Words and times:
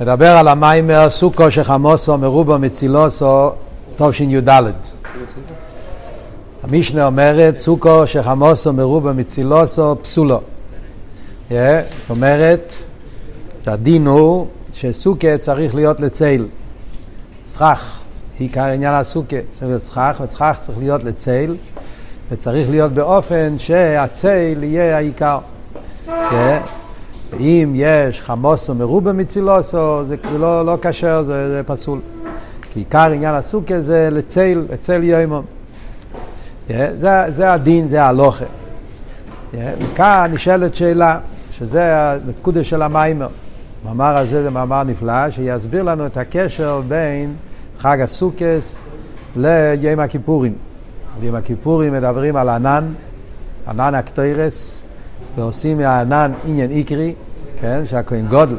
נדבר 0.00 0.36
על 0.36 0.48
המיימר 0.48 1.10
סוכו 1.10 1.50
שחמוסו 1.50 2.18
מרובו 2.18 2.58
מצילוסו 2.58 3.50
תשי"ד. 3.96 4.50
המשנה 6.62 7.06
אומרת 7.06 7.58
סוכו 7.58 8.06
שחמוסו 8.06 8.72
מרובו 8.72 9.14
מצילוסו 9.14 9.96
פסולו. 10.02 10.40
Yeah, 11.50 11.52
זאת 12.00 12.10
אומרת, 12.10 12.72
הדין 13.66 14.06
הוא 14.06 14.46
שסוכה 14.72 15.38
צריך 15.38 15.74
להיות 15.74 16.00
לצייל. 16.00 16.46
סכך, 17.48 17.98
עיקר 18.38 18.64
עניין 18.64 18.94
הסוכה, 18.94 19.36
צריך 19.52 19.62
להיות 19.62 19.82
סכך, 19.82 20.20
וסכך 20.24 20.56
צריך 20.60 20.78
להיות 20.78 21.04
לצייל, 21.04 21.56
וצריך 22.30 22.70
להיות 22.70 22.92
באופן 22.92 23.54
שהצייל 23.58 24.64
יהיה 24.64 24.96
העיקר. 24.96 25.38
Yeah. 26.08 26.10
אם 27.40 27.72
יש 27.74 28.20
חמוסו 28.20 28.74
מרובה 28.74 29.12
מצילוסו, 29.12 30.04
זה 30.04 30.16
לא, 30.38 30.66
לא 30.66 30.78
כשר, 30.82 31.22
זה, 31.22 31.48
זה 31.48 31.62
פסול. 31.66 32.00
כי 32.72 32.80
עיקר 32.80 33.10
עניין 33.12 33.34
הסוכה 33.34 33.80
זה 33.80 34.08
לצל, 34.12 34.64
לצל 34.72 35.02
יוימום. 35.02 35.44
Yeah, 36.68 36.72
זה, 36.96 37.10
זה 37.28 37.52
הדין, 37.52 37.88
זה 37.88 38.04
הלוכה. 38.04 38.44
Yeah, 38.44 39.56
וכאן 39.80 40.30
נשאלת 40.34 40.74
שאלה, 40.74 41.18
שזה 41.52 42.12
הנקודה 42.12 42.64
של 42.64 42.82
המיימר. 42.82 43.28
המאמר 43.84 44.16
הזה 44.16 44.42
זה 44.42 44.50
מאמר 44.50 44.82
נפלא, 44.82 45.30
שיסביר 45.30 45.82
לנו 45.82 46.06
את 46.06 46.16
הקשר 46.16 46.80
בין 46.88 47.34
חג 47.78 48.00
הסוכס 48.00 48.82
ליום 49.36 50.00
הכיפורים. 50.00 50.54
ביום 51.20 51.34
הכיפורים 51.34 51.92
מדברים 51.92 52.36
על 52.36 52.48
ענן, 52.48 52.84
ענן 53.68 53.94
הקטוירס, 53.94 54.82
ועושים 55.36 55.78
מהענן 55.78 56.32
עניין 56.44 56.70
עיקרי, 56.70 57.14
כן, 57.60 57.82
שהכהן 57.86 58.26
גודל, 58.28 58.56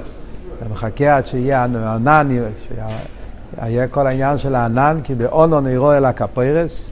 ומחכה 0.64 1.18
עד 1.18 1.26
שיהיה 1.26 1.64
ענן, 1.64 2.28
שיהיה 2.68 3.88
כל 3.88 4.08
העניין 4.08 4.38
של 4.38 4.56
הענן, 4.56 4.98
כי 5.04 5.16
באונו 5.16 5.62
נרו 5.62 5.94
אל 5.94 6.06
הכפרס, 6.06 6.90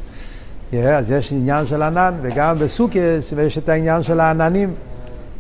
אז 0.74 1.12
יש 1.12 1.32
עניין 1.32 1.66
של 1.66 1.82
ענן, 1.82 2.14
וגם 2.22 2.60
בסוכס 2.60 3.34
יש 3.46 3.58
את 3.58 3.70
העניין 3.70 4.04
של 4.04 4.20
העננים, 4.20 4.74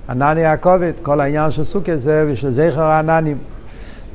ענני 0.09 0.45
הכובד, 0.45 0.91
כל 1.01 1.21
העניין 1.21 1.51
של 1.51 1.63
סוכס 1.63 1.95
זה 1.95 2.27
בשביל 2.31 2.51
זכר 2.51 2.81
העננים. 2.81 3.37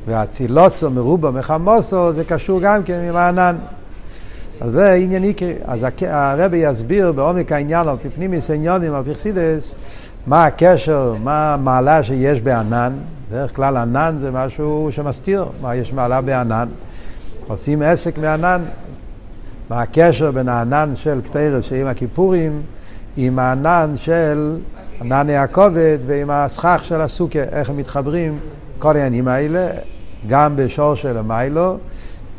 והצילוסו 0.07 0.89
מרובו 0.89 1.31
מחמוסו 1.31 2.13
זה 2.13 2.23
קשור 2.23 2.61
גם 2.61 2.83
כן 2.83 2.99
עם 3.09 3.15
הענן. 3.15 3.55
אז 4.61 4.71
זה 4.71 4.93
עניין 4.93 5.23
עיקרי. 5.23 5.53
אז 5.65 5.85
הרבי 6.01 6.57
יסביר 6.57 7.11
בעומק 7.11 7.51
העניין 7.51 7.87
על 7.87 7.95
פי 8.01 8.09
פנימיס 8.09 8.49
עניונים, 8.49 8.93
על 8.93 9.03
פי 9.03 9.15
חסידס, 9.15 9.75
מה 10.27 10.45
הקשר, 10.45 11.15
מה 11.23 11.53
המעלה 11.53 12.03
שיש 12.03 12.41
בענן. 12.41 12.93
בדרך 13.29 13.55
כלל 13.55 13.77
ענן 13.77 14.15
זה 14.19 14.31
משהו 14.31 14.89
שמסתיר, 14.91 15.45
מה 15.61 15.75
יש 15.75 15.93
מעלה 15.93 16.21
בענן. 16.21 16.67
עושים 17.47 17.81
עסק 17.81 18.17
מענן. 18.17 18.61
מה 19.69 19.81
הקשר 19.81 20.31
בין 20.31 20.49
הענן 20.49 20.91
של 20.95 21.21
קטרס 21.21 21.65
שעם 21.65 21.87
הכיפורים 21.87 22.61
עם 23.17 23.39
הענן 23.39 23.91
של 23.95 24.57
ענני 25.01 25.37
הכובד 25.37 25.97
ועם 26.07 26.29
הסכך 26.29 26.81
של 26.83 27.01
הסוכה, 27.01 27.39
איך 27.39 27.69
הם 27.69 27.77
מתחברים, 27.77 28.39
כל 28.79 28.95
העניינים 28.95 29.27
האלה, 29.27 29.69
גם 30.27 30.55
בשור 30.55 30.95
של 30.95 31.17
המיילו, 31.17 31.77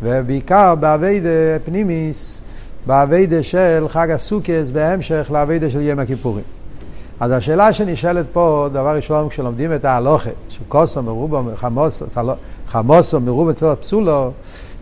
ובעיקר 0.03 0.75
באביידה 0.75 1.29
פנימיס, 1.65 2.43
באביידה 2.87 3.43
של 3.43 3.87
חג 3.89 4.11
הסוכס 4.11 4.71
בהמשך 4.73 5.31
לאביידה 5.33 5.71
של 5.71 5.81
יום 5.81 5.99
הכיפורים. 5.99 6.45
אז 7.21 7.31
השאלה 7.31 7.73
שנשאלת 7.73 8.27
פה, 8.33 8.69
דבר 8.73 8.97
ראשון, 8.97 9.29
כשלומדים 9.29 9.75
את 9.75 9.85
ההלוכה, 9.85 10.31
שכוסו 10.49 11.03
מרובו 11.03 11.43
חמוסו, 11.57 12.05
חמוסו 12.67 13.21
מרובו 13.21 13.51
אצלו 13.51 13.81
פסולו, 13.81 14.33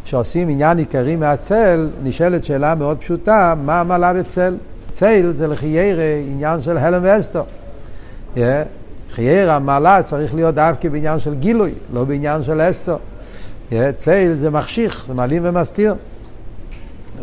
שעושים 0.05 0.49
עניין 0.49 0.79
עיקרי 0.79 1.17
מהצל, 1.17 1.89
נשאלת 2.03 2.45
שאלה 2.45 2.75
מאוד 2.75 2.99
פשוטה, 2.99 3.55
מה 3.65 3.81
המעלה 3.81 4.15
בצל? 4.15 4.57
צל 4.91 5.33
זה 5.35 5.47
לחיירה 5.47 6.21
עניין 6.29 6.61
של 6.61 6.77
הלם 6.77 7.01
ואסתו. 7.05 7.45
Yeah. 8.37 8.39
חיירה, 9.11 9.57
המעלה 9.57 10.03
צריך 10.03 10.35
להיות 10.35 10.55
דווקא 10.55 10.89
בעניין 10.89 11.21
של 11.21 11.35
גילוי, 11.35 11.73
לא 11.93 12.05
בעניין 12.05 12.43
של 12.43 12.61
אסתו. 12.71 12.99
צל 13.97 14.35
זה 14.37 14.51
מחשיך, 14.51 15.05
זה 15.09 15.15
מעלים 15.15 15.43
ומסתיר. 15.45 15.95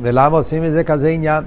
ולמה 0.02 0.38
עושים 0.38 0.64
את 0.64 0.72
זה 0.72 0.84
כזה 0.84 1.10
עניין? 1.10 1.44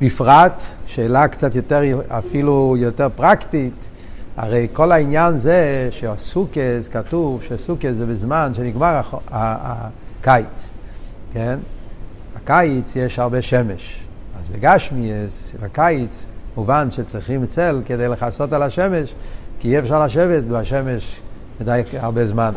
בפרט, 0.00 0.62
שאלה 0.86 1.28
קצת 1.28 1.54
יותר, 1.54 1.82
אפילו 2.08 2.76
יותר 2.78 3.08
פרקטית, 3.16 3.90
הרי 4.36 4.68
כל 4.72 4.92
העניין 4.92 5.36
זה 5.36 5.88
שהסוכס, 5.90 6.88
כתוב 6.92 7.42
שסוכס 7.42 7.92
זה 7.92 8.06
בזמן 8.06 8.52
שנגמר 8.54 9.00
הקיץ, 9.30 10.68
כן? 11.32 11.58
הקיץ 12.36 12.96
יש 12.96 13.18
הרבה 13.18 13.42
שמש. 13.42 14.00
אז 14.38 14.48
בגשמיאס, 14.48 15.54
בקיץ, 15.62 16.24
מובן 16.56 16.90
שצריכים 16.90 17.46
צל 17.46 17.82
כדי 17.86 18.08
לכסות 18.08 18.52
על 18.52 18.62
השמש, 18.62 19.14
כי 19.60 19.68
אי 19.68 19.78
אפשר 19.78 20.04
לשבת 20.04 20.44
בשמש 20.44 21.20
מדי 21.60 21.82
הרבה 22.00 22.26
זמן. 22.26 22.52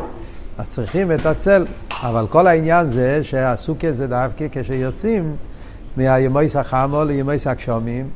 אז 0.58 0.70
צריכים 0.70 1.12
את 1.12 1.26
הצל. 1.26 1.66
אבל 2.02 2.26
כל 2.30 2.46
העניין 2.46 2.88
זה 2.88 3.24
שהסוכס 3.24 3.92
זה 3.92 4.06
דווקא 4.06 4.46
כשיוצאים 4.52 5.36
מהימויס 5.96 6.56
החמו 6.56 7.04
לימויס 7.04 7.46
הגשומים, 7.46 8.08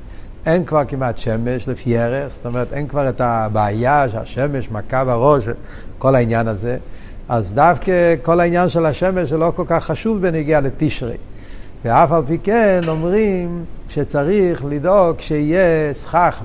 אין 0.46 0.64
כבר 0.64 0.84
כמעט 0.84 1.18
שמש 1.18 1.68
לפי 1.68 1.98
ערך, 1.98 2.32
זאת 2.36 2.46
אומרת 2.46 2.72
אין 2.72 2.88
כבר 2.88 3.08
את 3.08 3.20
הבעיה 3.20 4.06
שהשמש 4.12 4.70
מכה 4.70 5.04
בראש, 5.04 5.44
כל 5.98 6.14
העניין 6.14 6.48
הזה. 6.48 6.76
אז 7.28 7.54
דווקא 7.54 8.14
כל 8.22 8.40
העניין 8.40 8.68
של 8.68 8.86
השמש 8.86 9.28
זה 9.28 9.38
לא 9.38 9.52
כל 9.56 9.64
כך 9.66 9.84
חשוב 9.84 10.20
בנגיעה 10.22 10.60
לתשרי. 10.60 11.16
ואף 11.84 12.12
על 12.12 12.22
פי 12.26 12.38
כן 12.38 12.80
אומרים 12.88 13.64
שצריך 13.88 14.64
לדאוג 14.68 15.20
שיהיה 15.20 15.94
סכך, 15.94 16.42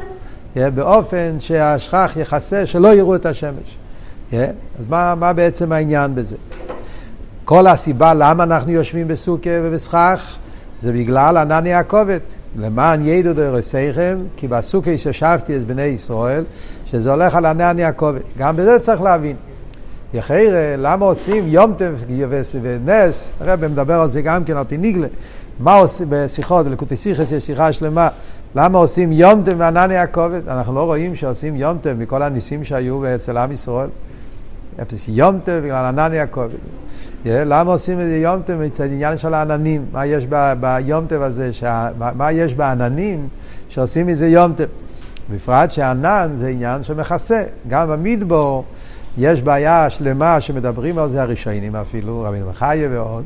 באופן 0.55 1.39
שהסכך 1.39 2.13
יכסה, 2.15 2.65
שלא 2.65 2.95
יראו 2.95 3.15
את 3.15 3.25
השמש. 3.25 3.77
אז 4.39 4.85
מה, 4.89 5.16
מה 5.16 5.33
בעצם 5.33 5.71
העניין 5.71 6.16
בזה? 6.16 6.35
כל 7.45 7.67
הסיבה 7.67 8.13
למה 8.13 8.44
אנחנו 8.44 8.71
יושבים 8.71 9.07
בסוכה 9.07 9.49
ובסכך 9.63 10.35
זה 10.81 10.94
בגלל 10.94 11.38
ענני 11.38 11.73
הכובד. 11.73 12.19
למען 12.57 13.05
ידעו 13.05 13.33
דרסיכם, 13.33 14.17
כי 14.38 14.47
בסוכה 14.47 14.91
ישבתי 14.91 15.57
את 15.57 15.67
בני 15.67 15.81
ישראל, 15.81 16.44
שזה 16.85 17.11
הולך 17.11 17.35
על 17.35 17.45
ענני 17.45 17.83
הכובד. 17.83 18.21
גם 18.38 18.55
בזה 18.55 18.79
צריך 18.79 19.01
להבין. 19.01 19.35
יחיר, 20.13 20.55
למה 20.77 21.05
עושים 21.05 21.44
יום 21.47 21.73
טף 21.77 21.91
ונס, 22.61 23.31
הרב 23.39 23.67
מדבר 23.67 24.01
על 24.01 24.09
זה 24.09 24.21
גם 24.21 24.44
כן 24.44 24.57
על 24.57 24.63
פי 24.63 24.77
ניגלה, 24.77 25.07
מה 25.59 25.75
עושים 25.75 26.07
בשיחות, 26.09 26.65
ולקוטי 26.65 26.95
סיכס 26.95 27.31
יש 27.31 27.44
שיחה 27.44 27.73
שלמה, 27.73 28.07
למה 28.55 28.77
עושים 28.77 29.11
יום 29.11 29.44
טף 29.44 29.53
מענני 29.53 29.97
הכובד? 29.97 30.50
אנחנו 30.50 30.75
לא 30.75 30.83
רואים 30.83 31.15
שעושים 31.15 31.55
יום 31.55 31.77
טף 31.77 31.94
מכל 31.97 32.21
הניסים 32.21 32.63
שהיו 32.63 33.15
אצל 33.15 33.38
עם 33.38 33.51
ישראל. 33.51 33.89
יום 35.07 35.39
טף 35.39 35.59
בגלל 35.63 35.85
ענני 35.85 36.19
הכובד. 36.19 36.57
למה 37.25 37.72
עושים 37.72 38.00
את 38.01 38.06
זה 38.06 38.17
יום 38.17 38.41
טף 38.41 38.53
מצד 38.59 38.85
עניין 38.85 39.17
של 39.17 39.34
העננים? 39.34 39.85
מה 39.91 40.06
יש 40.06 40.25
ביום 40.59 41.06
טף 41.07 41.17
הזה, 41.22 41.51
מה 41.97 42.31
יש 42.31 42.53
בעננים 42.53 43.28
שעושים 43.69 44.07
מזה 44.07 44.28
יום 44.28 44.53
טף? 44.53 44.66
בפרט 45.29 45.72
שענן 45.72 46.29
זה 46.35 46.47
עניין 46.47 46.83
שמכסה, 46.83 47.44
גם 47.67 47.89
במדבור 47.89 48.66
יש 49.17 49.41
בעיה 49.41 49.89
שלמה 49.89 50.41
שמדברים 50.41 50.97
על 50.97 51.09
זה 51.09 51.22
הראשונים 51.22 51.75
אפילו, 51.75 52.22
רבינו 52.22 52.50
מחיה 52.50 52.88
ועוד, 52.91 53.23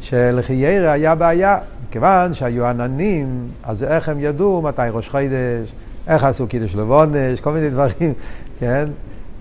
שלחיירה 0.00 0.92
היה 0.92 1.14
בעיה, 1.14 1.58
מכיוון 1.88 2.34
שהיו 2.34 2.66
עננים, 2.66 3.48
אז 3.64 3.84
איך 3.84 4.08
הם 4.08 4.20
ידעו 4.20 4.62
מתי 4.62 4.82
ראש 4.90 5.08
חיידש, 5.08 5.72
איך 6.06 6.24
עשו 6.24 6.46
קידוש 6.46 6.74
לבונש, 6.74 7.40
כל 7.40 7.52
מיני 7.52 7.70
דברים, 7.70 8.12
כן? 8.60 8.88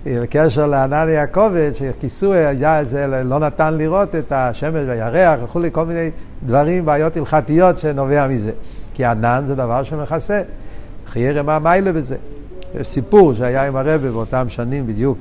בקשר 0.05 0.67
לענני 0.67 1.17
הכובד, 1.17 1.71
שכיסוי 1.73 2.37
היה, 2.37 2.85
זה 2.85 3.23
לא 3.25 3.39
נתן 3.39 3.73
לראות 3.73 4.15
את 4.15 4.31
השמש 4.31 4.83
והירח 4.87 5.39
וכולי, 5.43 5.69
כל 5.71 5.85
מיני 5.85 6.09
דברים, 6.45 6.85
בעיות 6.85 7.17
הלכתיות 7.17 7.77
שנובע 7.77 8.27
מזה. 8.27 8.51
כי 8.93 9.05
ענן 9.05 9.43
זה 9.47 9.55
דבר 9.55 9.83
שמכסה. 9.83 10.41
חיירה 11.07 11.43
מה 11.43 11.59
מיילה 11.59 11.91
בזה. 11.91 12.15
יש 12.75 12.87
סיפור 12.87 13.33
שהיה 13.33 13.67
עם 13.67 13.75
הרבה 13.75 13.97
באותם 13.97 14.49
שנים 14.49 14.87
בדיוק, 14.87 15.17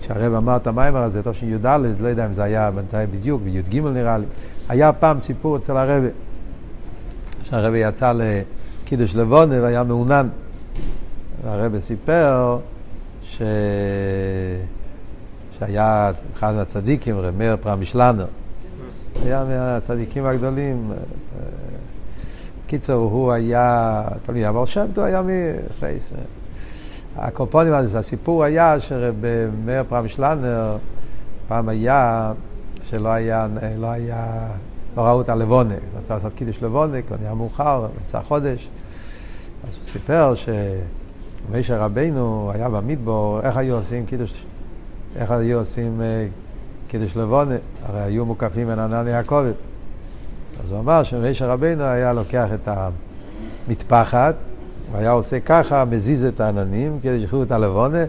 כשהרב 0.00 0.34
אמר 0.34 0.56
את 0.56 0.66
המיימר 0.66 1.02
הזה, 1.02 1.22
טוב 1.22 1.34
שי"ד, 1.34 1.66
לא 2.00 2.08
יודע 2.08 2.26
אם 2.26 2.32
זה 2.32 2.42
היה 2.42 2.70
מתי 2.76 2.96
בדיוק, 3.10 3.42
בי"ג 3.42 3.80
נראה 3.80 4.18
לי. 4.18 4.26
היה 4.68 4.92
פעם 4.92 5.20
סיפור 5.20 5.56
אצל 5.56 5.76
הרבה, 5.76 6.08
שהרבה 7.42 7.78
יצא 7.78 8.12
לקידוש 8.12 9.16
לבונה 9.16 9.62
והיה 9.62 9.82
מעונן. 9.82 10.28
והרבה 11.44 11.80
סיפר 11.80 12.58
ש... 13.30 13.42
שהיה 15.58 16.10
אחד 16.34 16.54
מהצדיקים, 16.54 17.18
רמר 17.18 17.54
פרמישלנר, 17.60 18.26
היה 19.24 19.44
מהצדיקים 19.44 20.26
הגדולים. 20.26 20.92
קיצר, 22.66 22.92
הוא 22.92 23.32
היה, 23.32 24.02
תלוי, 24.22 24.48
אבל 24.48 24.66
שם 24.66 24.86
טוב 24.94 25.04
היה 25.04 25.22
מפייס. 25.22 26.12
הקופונים 27.16 27.72
הסיפור 27.72 28.44
היה 28.44 28.80
שרב 28.80 29.14
מאיר 29.64 29.84
פרמישלנר 29.88 30.76
פעם 31.48 31.68
היה, 31.68 32.32
שלא 32.82 33.08
היה, 33.08 33.46
לא 33.78 33.86
היה, 33.86 34.48
לא 34.96 35.02
ראו 35.02 35.20
את 35.20 35.28
הלבונה, 35.28 35.74
רצה 35.98 36.14
לעשות 36.14 36.34
קידוש 36.34 36.62
לבונה, 36.62 37.02
כבר 37.02 37.16
נהיה 37.20 37.34
מאוחר, 37.34 37.86
יצא 38.04 38.20
חודש. 38.20 38.68
אז 39.68 39.76
הוא 39.76 39.84
סיפר 39.84 40.34
שמשה 41.52 41.76
רבינו 41.78 42.50
היה 42.54 42.68
במדבור, 42.68 43.40
איך 43.42 43.56
היו 43.56 43.76
עושים 43.76 44.06
קידוש, 44.06 44.46
איך 45.16 45.30
היו 45.30 45.58
עושים 45.58 46.00
אה, 46.00 46.26
קידוש 46.88 47.16
לבונה, 47.16 47.54
הרי 47.84 48.02
היו 48.02 48.26
מוקפים 48.26 48.66
בין 48.66 48.78
ענן 48.78 49.08
יעקב. 49.08 49.44
אז 50.64 50.70
הוא 50.70 50.78
אמר 50.78 51.02
שמשה 51.02 51.46
רבינו 51.46 51.84
היה 51.84 52.12
לוקח 52.12 52.48
את 52.54 52.68
המטפחת, 53.68 54.34
והיה 54.92 55.10
עושה 55.10 55.40
ככה, 55.40 55.84
מזיז 55.84 56.24
את 56.24 56.40
העננים, 56.40 56.98
כדי 57.02 57.20
שיכולו 57.20 57.42
את 57.42 57.52
הלבונה, 57.52 58.04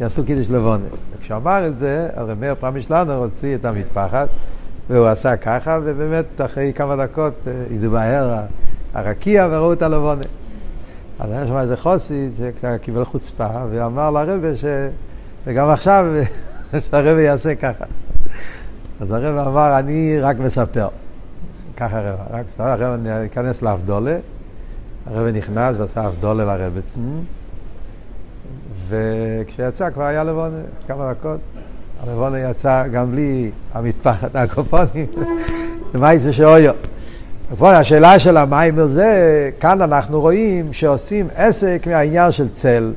יעשו 0.00 0.24
קידוש 0.24 0.50
לבונה. 0.50 0.84
וכשהוא 1.18 1.36
אמר 1.36 1.66
את 1.66 1.78
זה, 1.78 2.08
הרי 2.14 2.34
מאיר 2.34 2.54
פעם 2.54 2.80
שלנו 2.80 3.12
הוציא 3.12 3.54
את 3.54 3.64
המטפחת, 3.64 4.28
והוא 4.90 5.06
עשה 5.06 5.36
ככה, 5.36 5.78
ובאמת 5.84 6.40
אחרי 6.44 6.72
כמה 6.72 6.96
דקות 6.96 7.34
אה, 7.46 7.52
התבהר 7.74 8.40
הרקיע 8.94 9.48
וראו 9.50 9.72
את 9.72 9.82
הלבונה. 9.82 10.22
אז 11.18 11.30
היה 11.30 11.46
שם 11.46 11.56
איזה 11.56 11.76
חוסית 11.76 12.32
שקיבל 12.36 13.04
חוצפה, 13.04 13.48
ואמר 13.70 14.10
לרבה 14.10 14.56
ש... 14.56 14.64
וגם 15.46 15.68
עכשיו 15.70 16.06
שהרבה 16.90 17.22
יעשה 17.22 17.54
ככה. 17.54 17.84
אז 19.00 19.10
הרב 19.10 19.46
אמר, 19.46 19.78
אני 19.78 20.20
רק 20.20 20.38
מספר. 20.38 20.88
ככה 21.76 21.98
הרב, 21.98 22.18
רק 22.30 22.44
מספר, 22.48 22.64
הרב 22.64 23.06
ייכנס 23.06 23.62
לאבדולה, 23.62 24.18
הרב 25.06 25.26
נכנס 25.26 25.76
ועשה 25.78 26.06
אבדולה 26.06 26.56
לרבצן, 26.56 27.00
וכשיצא 28.88 29.90
כבר 29.90 30.04
היה 30.04 30.24
לבונה, 30.24 30.60
כמה 30.86 31.12
דקות. 31.12 31.40
הלבונה 32.06 32.38
יצא 32.38 32.88
גם 32.88 33.10
בלי 33.10 33.50
המטפחת 33.72 34.36
הקופונים, 34.36 35.06
ומה 35.94 36.18
זה 36.18 36.32
שאויו. 37.50 37.74
השאלה 37.74 38.18
של 38.18 38.36
המיימר 38.36 38.86
זה, 38.86 39.50
כאן 39.60 39.82
אנחנו 39.82 40.20
רואים 40.20 40.72
שעושים 40.72 41.28
עסק 41.36 41.86
מהעניין 41.86 42.32
של 42.32 42.48
צל, 42.48 42.92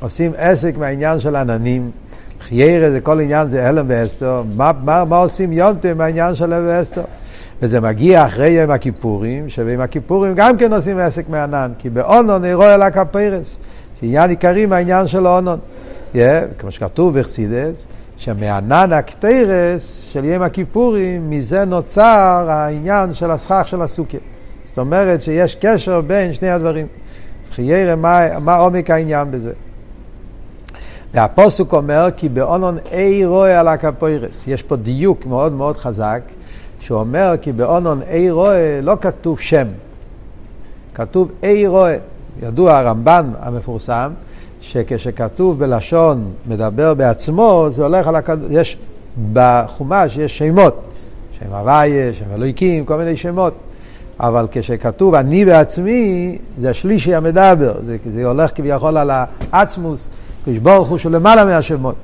עושים 0.00 0.32
עסק 0.36 0.76
מהעניין 0.76 1.20
של 1.20 1.36
עננים. 1.36 1.90
חיירה 2.40 2.90
זה 2.90 3.00
כל 3.00 3.20
עניין 3.20 3.48
זה 3.48 3.68
הלם 3.68 3.84
ואסתר, 3.88 4.42
מה, 4.56 4.70
מה, 4.84 5.04
מה 5.04 5.16
עושים 5.16 5.52
יונטה 5.52 5.94
מהעניין 5.94 6.34
של 6.34 6.52
הלם 6.52 6.64
ואסתר? 6.66 7.02
וזה 7.62 7.80
מגיע 7.80 8.26
אחרי 8.26 8.48
יום 8.48 8.70
הכיפורים, 8.70 9.48
שביום 9.48 9.80
הכיפורים 9.80 10.34
גם 10.34 10.56
כן 10.56 10.72
עושים 10.72 10.98
עסק 10.98 11.28
מענן, 11.28 11.72
כי 11.78 11.90
באונון 11.90 12.44
אירוע 12.44 12.74
אל 12.74 12.82
הכפרס, 12.82 13.56
שעניין 14.00 14.30
עיקרי 14.30 14.66
מהעניין 14.66 15.08
של 15.08 15.26
האונון. 15.26 15.58
Yeah, 16.14 16.18
כמו 16.58 16.70
שכתוב 16.70 17.18
בחסידס, 17.18 17.86
שמענן 18.22 18.92
הקטרס 18.92 20.08
של 20.12 20.24
יום 20.24 20.42
הכיפורים, 20.42 21.30
מזה 21.30 21.64
נוצר 21.64 22.46
העניין 22.48 23.14
של 23.14 23.30
הסכך 23.30 23.68
של 23.68 23.82
הסוכה. 23.82 24.18
זאת 24.68 24.78
אומרת 24.78 25.22
שיש 25.22 25.54
קשר 25.54 26.00
בין 26.00 26.32
שני 26.32 26.50
הדברים. 26.50 26.86
חיירה, 27.52 27.96
מה, 27.96 28.38
מה 28.40 28.56
עומק 28.56 28.90
העניין 28.90 29.30
בזה? 29.30 29.52
והפוסוק 31.14 31.72
אומר 31.72 32.08
כי 32.16 32.28
באונון 32.28 32.78
אי 32.92 33.24
רואה 33.24 33.60
על 33.60 33.68
הקפוירס. 33.68 34.46
יש 34.46 34.62
פה 34.62 34.76
דיוק 34.76 35.26
מאוד 35.26 35.52
מאוד 35.52 35.76
חזק, 35.76 36.22
שאומר 36.80 37.34
כי 37.40 37.52
באונון 37.52 38.02
אי 38.02 38.30
רואה 38.30 38.80
לא 38.82 38.96
כתוב 39.00 39.40
שם, 39.40 39.66
כתוב 40.94 41.32
אי 41.42 41.66
רואה. 41.66 41.96
ידוע 42.42 42.78
הרמב"ן 42.78 43.30
המפורסם, 43.40 44.12
שכשכתוב 44.62 45.58
בלשון 45.58 46.30
מדבר 46.46 46.94
בעצמו, 46.94 47.66
זה 47.70 47.82
הולך 47.82 48.08
על 48.08 48.16
הקדוש, 48.16 48.46
יש 48.50 48.76
בחומש, 49.32 50.16
יש 50.16 50.38
שמות, 50.38 50.82
שם 51.38 51.52
הוויה, 51.52 52.14
שם 52.14 52.24
אלוהיקים, 52.34 52.84
כל 52.84 52.96
מיני 52.96 53.16
שמות. 53.16 53.54
אבל 54.20 54.46
כשכתוב 54.50 55.14
אני 55.14 55.44
בעצמי, 55.44 56.38
זה 56.58 56.70
השלישי 56.70 57.14
המדבר, 57.14 57.74
זה, 57.86 57.96
זה 58.14 58.26
הולך 58.26 58.50
כביכול 58.54 58.96
על 58.96 59.10
העצמוס. 59.52 60.08
קדוש 60.44 60.58
ברוך 60.58 60.88
הוא 60.88 60.98
שלמעלה 60.98 61.44
מהשמות. 61.44 61.94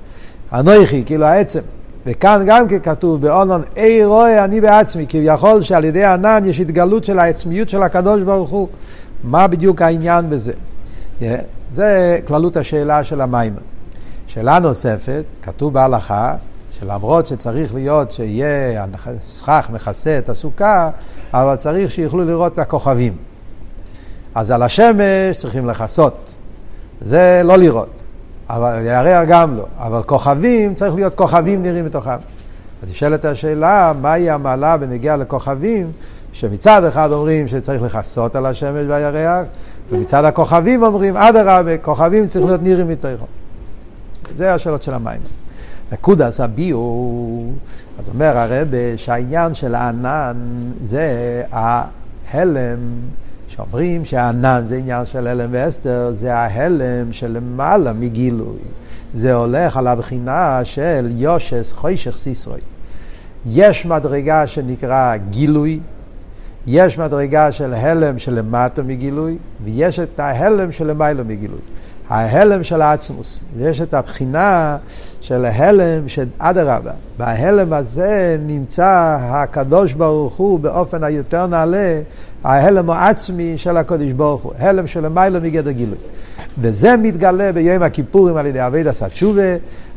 אנוכי, 0.53 1.03
כאילו 1.07 1.25
העצם. 1.25 1.61
וכאן 2.07 2.43
גם 2.47 2.69
כן 2.69 2.79
כתוב 2.79 3.21
באונון, 3.21 3.63
אי 3.77 4.05
רואה 4.05 4.45
אני 4.45 4.61
בעצמי, 4.61 5.07
כביכול 5.09 5.63
שעל 5.63 5.85
ידי 5.85 6.05
ענן 6.05 6.43
יש 6.47 6.61
התגלות 6.61 7.05
של 7.05 7.19
העצמיות 7.19 7.69
של 7.69 7.83
הקדוש 7.83 8.23
ברוך 8.23 8.51
הוא. 8.51 8.69
מה 9.25 9.47
בדיוק 9.47 9.83
העניין 9.83 10.31
בזה? 10.31 10.53
Yeah, 11.21 11.25
זה 11.73 12.19
כללות 12.27 12.57
השאלה 12.57 13.05
של 13.05 13.21
המים. 13.21 13.55
שאלה 14.27 14.59
נוספת, 14.59 15.25
כתוב 15.43 15.75
בהלכה, 15.75 16.35
שלמרות 16.79 17.27
שצריך 17.27 17.75
להיות 17.75 18.13
שיהיה 18.13 18.85
סכך 19.21 19.69
מכסה 19.73 20.19
את 20.19 20.29
הסוכה, 20.29 20.91
אבל 21.33 21.57
צריך 21.57 21.91
שיוכלו 21.91 22.25
לראות 22.25 22.53
את 22.53 22.59
הכוכבים. 22.59 23.17
אז 24.35 24.51
על 24.51 24.63
השמש 24.63 25.37
צריכים 25.39 25.67
לכסות. 25.67 26.35
זה 27.01 27.41
לא 27.45 27.57
לראות. 27.57 28.03
אבל 28.51 28.83
ירח 28.87 29.29
גם 29.29 29.57
לא. 29.57 29.67
אבל 29.79 30.03
כוכבים, 30.03 30.75
צריך 30.75 30.95
להיות 30.95 31.15
כוכבים 31.15 31.63
נראים 31.63 31.85
מתוכם. 31.85 32.17
אז 32.83 32.91
נשאלת 32.91 33.25
השאלה, 33.25 33.93
מהי 34.01 34.31
המעלה 34.31 34.77
בנגיעה 34.77 35.17
לכוכבים, 35.17 35.93
שמצד 36.33 36.85
אחד 36.85 37.13
אומרים 37.13 37.49
שצריך 37.49 37.83
לכסות 37.83 38.37
על 38.37 38.47
השמש 38.47 38.85
והירח, 38.89 39.47
ומצד 39.91 40.25
הכוכבים 40.25 40.83
אומרים, 40.83 41.17
אדרבה, 41.17 41.79
כוכבים 41.79 42.27
צריכים 42.27 42.49
להיות 42.49 42.63
נראים 42.63 42.89
מתוכם. 42.89 43.25
זה 44.37 44.55
השאלות 44.55 44.83
של 44.83 44.95
המים. 44.95 45.21
נקודס 45.93 46.41
הביאו, 46.41 47.51
אז 47.99 48.09
אומר 48.09 48.39
הרב 48.39 48.69
שהעניין 48.97 49.55
של 49.55 49.75
הענן 49.75 50.37
זה 50.83 51.43
ההלם 51.53 52.79
שאומרים 53.49 54.05
שהענן 54.05 54.63
זה 54.67 54.77
עניין 54.77 55.07
של 55.07 55.27
הלם 55.27 55.49
ואסתר, 55.53 56.11
זה 56.13 56.35
ההלם 56.35 57.13
שלמעלה 57.13 57.93
מגילוי. 57.93 58.59
זה 59.15 59.35
הולך 59.35 59.77
על 59.77 59.87
הבחינה 59.87 60.61
של 60.65 61.09
יושס 61.11 61.73
חוישך 61.73 62.17
סיסרוי. 62.17 62.61
יש 63.47 63.87
מדרגה 63.87 64.47
שנקרא 64.47 65.17
גילוי, 65.17 65.81
יש 66.71 66.99
מדרגה 66.99 67.53
של 67.53 67.75
הלם 67.75 68.19
שלמטה 68.19 68.83
מגילוי, 68.83 69.37
ויש 69.65 70.01
את 70.01 70.21
ההלם 70.21 70.73
שלמעלה 70.73 71.23
מגילוי. 71.23 71.59
ההלם 72.09 72.65
של 72.65 72.83
העצמוס. 72.83 73.41
יש 73.59 73.81
את 73.81 73.95
הבחינה 73.95 74.77
של 75.21 75.45
ההלם 75.45 76.09
של 76.09 76.27
אדרבה. 76.39 76.91
בהלם 77.19 77.73
הזה 77.73 78.39
נמצא 78.47 79.19
הקדוש 79.21 79.93
ברוך 79.93 80.37
הוא 80.37 80.61
באופן 80.61 81.05
היותר 81.05 81.47
נעלה, 81.47 82.01
ההלם 82.45 82.91
העצמי 82.91 83.59
של 83.59 83.77
הקדוש 83.77 84.13
ברוך 84.13 84.43
הוא. 84.43 84.53
הלם 84.59 84.87
של 84.87 85.05
המילה 85.05 85.41
מגדר 85.41 85.71
גילוי. 85.71 85.99
וזה 86.61 86.97
מתגלה 86.97 87.53
ביום 87.53 87.83
הכיפורים 87.83 88.37
על 88.37 88.47
ידי 88.47 88.67
אבי 88.67 88.83
דסת 88.83 89.11
שובה, 89.15 89.57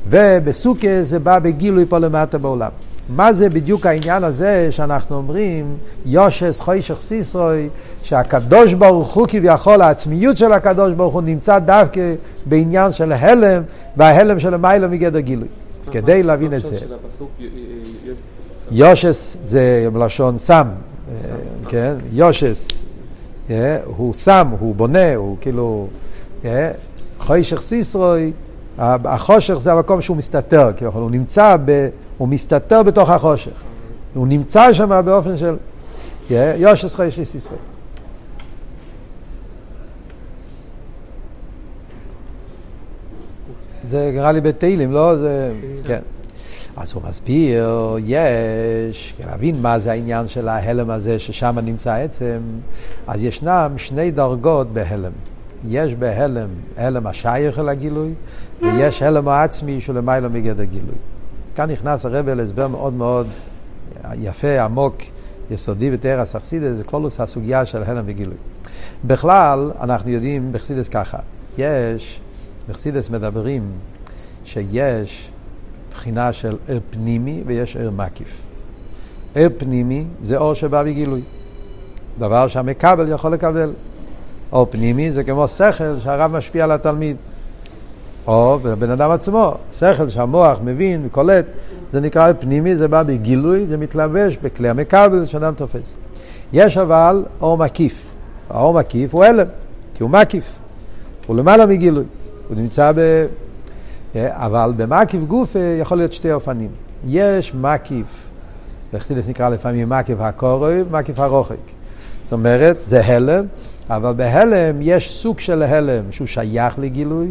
ובסוכה 0.09 1.03
זה 1.03 1.19
בא 1.19 1.39
בגילוי 1.39 1.85
פה 1.89 1.97
למטה 1.97 2.37
בעולם. 2.37 2.71
מה 3.15 3.33
זה 3.33 3.49
בדיוק 3.49 3.85
העניין 3.85 4.23
הזה 4.23 4.67
שאנחנו 4.71 5.15
אומרים, 5.15 5.77
יושס 6.05 6.59
חוישך 6.59 7.01
סיסרוי, 7.01 7.69
שהקדוש 8.03 8.73
ברוך 8.73 9.13
הוא 9.13 9.27
כביכול, 9.29 9.81
העצמיות 9.81 10.37
של 10.37 10.53
הקדוש 10.53 10.93
ברוך 10.93 11.13
הוא 11.13 11.21
נמצא 11.21 11.59
דווקא 11.59 12.13
בעניין 12.45 12.91
של 12.91 13.11
הלם, 13.11 13.63
וההלם 13.97 14.39
של 14.39 14.53
המיילה 14.53 14.87
מגדר 14.87 15.19
גילוי. 15.19 15.47
אז 15.83 15.89
כדי 15.89 16.23
להבין 16.23 16.53
את 16.53 16.65
זה. 16.65 16.77
יושס 18.71 19.37
זה 19.45 19.87
מלשון 19.93 20.37
סם, 20.37 20.67
אה, 21.09 21.15
כן? 21.69 21.95
יושס 22.11 22.85
אה, 23.49 23.77
הוא 23.85 24.13
סם, 24.13 24.47
הוא 24.59 24.75
בונה, 24.75 25.15
הוא 25.15 25.37
כאילו... 25.41 25.87
אה, 26.45 26.71
חוישך 27.19 27.61
סיסרוי, 27.61 28.31
החושך 28.81 29.53
זה 29.53 29.71
המקום 29.73 30.01
שהוא 30.01 30.17
מסתתר, 30.17 30.71
כביכול, 30.77 31.01
הוא 31.01 31.11
נמצא 31.11 31.57
ב... 31.65 31.89
הוא 32.17 32.27
מסתתר 32.27 32.83
בתוך 32.83 33.09
החושך. 33.09 33.63
הוא 34.13 34.27
נמצא 34.27 34.73
שם 34.73 35.01
באופן 35.05 35.37
של 35.37 35.57
יושס 36.29 36.95
חיישיס 36.95 37.35
ישראל. 37.35 37.59
זה 43.83 44.11
נראה 44.13 44.31
לי 44.31 44.41
בתהילים, 44.41 44.91
לא? 44.91 45.15
זה... 45.15 45.53
כן. 45.85 45.99
אז 46.77 46.93
הוא 46.93 47.03
מסביר, 47.09 47.97
יש, 48.05 49.13
להבין 49.25 49.61
מה 49.61 49.79
זה 49.79 49.91
העניין 49.91 50.27
של 50.27 50.47
ההלם 50.47 50.89
הזה 50.89 51.19
ששם 51.19 51.59
נמצא 51.63 51.93
עצם, 51.93 52.39
אז 53.07 53.23
ישנם 53.23 53.73
שני 53.77 54.11
דרגות 54.11 54.73
בהלם. 54.73 55.11
יש 55.69 55.95
בהלם 55.95 56.47
הלם 56.77 57.07
השייך 57.07 57.59
אל 57.59 57.69
הגילוי, 57.69 58.13
ויש 58.61 59.01
הלם 59.01 59.27
העצמי 59.27 59.81
שהוא 59.81 59.95
למעלה 59.95 60.27
מגדר 60.27 60.63
גילוי. 60.63 60.95
כאן 61.55 61.71
נכנס 61.71 62.05
הרב 62.05 62.29
להסבר 62.29 62.67
מאוד 62.67 62.93
מאוד 62.93 63.27
יפה, 64.13 64.61
עמוק, 64.61 64.95
יסודי 65.51 65.91
בתאר 65.91 66.19
הסכסידס, 66.19 66.77
זה 66.77 66.83
כלולוס 66.83 67.19
הסוגיה 67.19 67.65
של 67.65 67.83
הלם 67.83 68.03
וגילוי. 68.07 68.37
בכלל, 69.05 69.71
אנחנו 69.81 70.09
יודעים 70.09 70.51
בחסידס 70.51 70.89
ככה, 70.89 71.17
יש, 71.57 72.21
בחסידס 72.69 73.09
מדברים 73.09 73.71
שיש 74.45 75.31
בחינה 75.91 76.33
של 76.33 76.57
ער 76.67 76.79
פנימי 76.89 77.43
ויש 77.45 77.75
ער 77.75 77.89
מקיף. 77.91 78.41
ער 79.35 79.47
פנימי 79.57 80.05
זה 80.21 80.37
אור 80.37 80.53
שבא 80.53 80.83
בגילוי. 80.83 81.21
דבר 82.19 82.47
שהמקבל 82.47 83.09
יכול 83.09 83.33
לקבל. 83.33 83.73
אור 84.51 84.67
פנימי 84.69 85.11
זה 85.11 85.23
כמו 85.23 85.47
שכל 85.47 85.99
שהרב 85.99 86.37
משפיע 86.37 86.63
על 86.63 86.71
התלמיד. 86.71 87.17
או 88.27 88.59
בבן 88.63 88.89
אדם 88.89 89.11
עצמו, 89.11 89.55
שכל 89.73 90.09
שהמוח 90.09 90.59
מבין 90.63 91.01
וקולט, 91.05 91.45
זה 91.91 91.99
נקרא 91.99 92.33
פנימי, 92.39 92.75
זה 92.75 92.87
בא 92.87 93.03
בגילוי, 93.03 93.67
זה 93.67 93.77
מתלבש 93.77 94.37
בכלי 94.41 94.69
המקבל 94.69 95.25
שאדם 95.25 95.53
תופס. 95.53 95.93
יש 96.53 96.77
אבל 96.77 97.23
אור 97.41 97.57
מקיף. 97.57 98.11
האור 98.49 98.79
מקיף 98.79 99.13
הוא 99.13 99.23
הלם, 99.23 99.47
כי 99.93 100.03
הוא 100.03 100.09
מקיף. 100.09 100.55
הוא 101.27 101.37
למעלה 101.37 101.65
מגילוי. 101.65 102.03
הוא 102.47 102.57
נמצא 102.57 102.91
ב... 102.95 103.25
אבל 104.15 104.73
במקיף 104.77 105.21
גוף 105.23 105.55
יכול 105.81 105.97
להיות 105.97 106.13
שתי 106.13 106.31
אופנים. 106.31 106.69
יש 107.07 107.55
מקיף, 107.55 108.27
בחסידס 108.93 109.27
נקרא 109.27 109.49
לפעמים 109.49 109.89
מקיף 109.89 110.17
הקורב, 110.19 110.87
מקיף 110.91 111.19
הרוחק. 111.19 111.55
זאת 112.23 112.33
אומרת, 112.33 112.77
זה 112.85 113.05
הלם, 113.05 113.45
אבל 113.95 114.13
בהלם 114.13 114.79
יש 114.81 115.11
סוג 115.11 115.39
של 115.39 115.63
הלם 115.63 116.11
שהוא 116.11 116.27
שייך 116.27 116.79
לגילוי, 116.79 117.27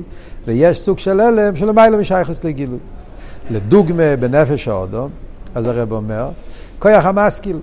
ויש 0.47 0.81
סוג 0.81 0.99
של 0.99 1.21
הלם 1.21 1.57
שלמעלה 1.57 1.97
משייכס 1.97 2.45
לגילוי. 2.45 2.79
לדוגמה, 3.51 4.17
בנפש 4.17 4.69
האודו, 4.69 5.09
אז 5.55 5.67
הרב 5.67 5.93
אומר, 5.93 6.29
כוח 6.79 7.05
המשכיל. 7.05 7.59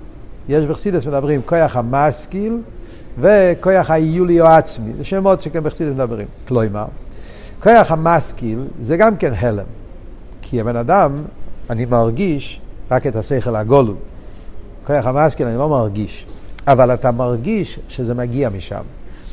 יש 0.49 0.65
בחסידס 0.65 1.05
מדברים 1.05 1.41
כוח 1.45 1.75
המשכיל 1.75 2.61
וכוח 3.19 3.89
האיולי 3.89 4.41
או 4.41 4.47
עצמי. 4.47 4.93
זה 4.97 5.03
שמות 5.03 5.41
שכן 5.41 5.63
בחסידס 5.63 5.93
מדברים. 5.93 6.27
כלומר, 6.47 6.85
כוח 7.63 7.91
המשכיל 7.91 8.59
זה 8.79 8.97
גם 8.97 9.17
כן 9.17 9.33
הלם. 9.37 9.65
כי 10.41 10.61
הבן 10.61 10.75
אדם, 10.75 11.21
אני 11.69 11.85
מרגיש 11.85 12.61
רק 12.91 13.07
את 13.07 13.15
השכל 13.15 13.55
הגולו. 13.55 13.93
כוח 14.87 15.05
המשכיל 15.05 15.47
אני 15.47 15.57
לא 15.57 15.69
מרגיש. 15.69 16.25
אבל 16.67 16.93
אתה 16.93 17.11
מרגיש 17.11 17.79
שזה 17.89 18.13
מגיע 18.13 18.49
משם. 18.49 18.81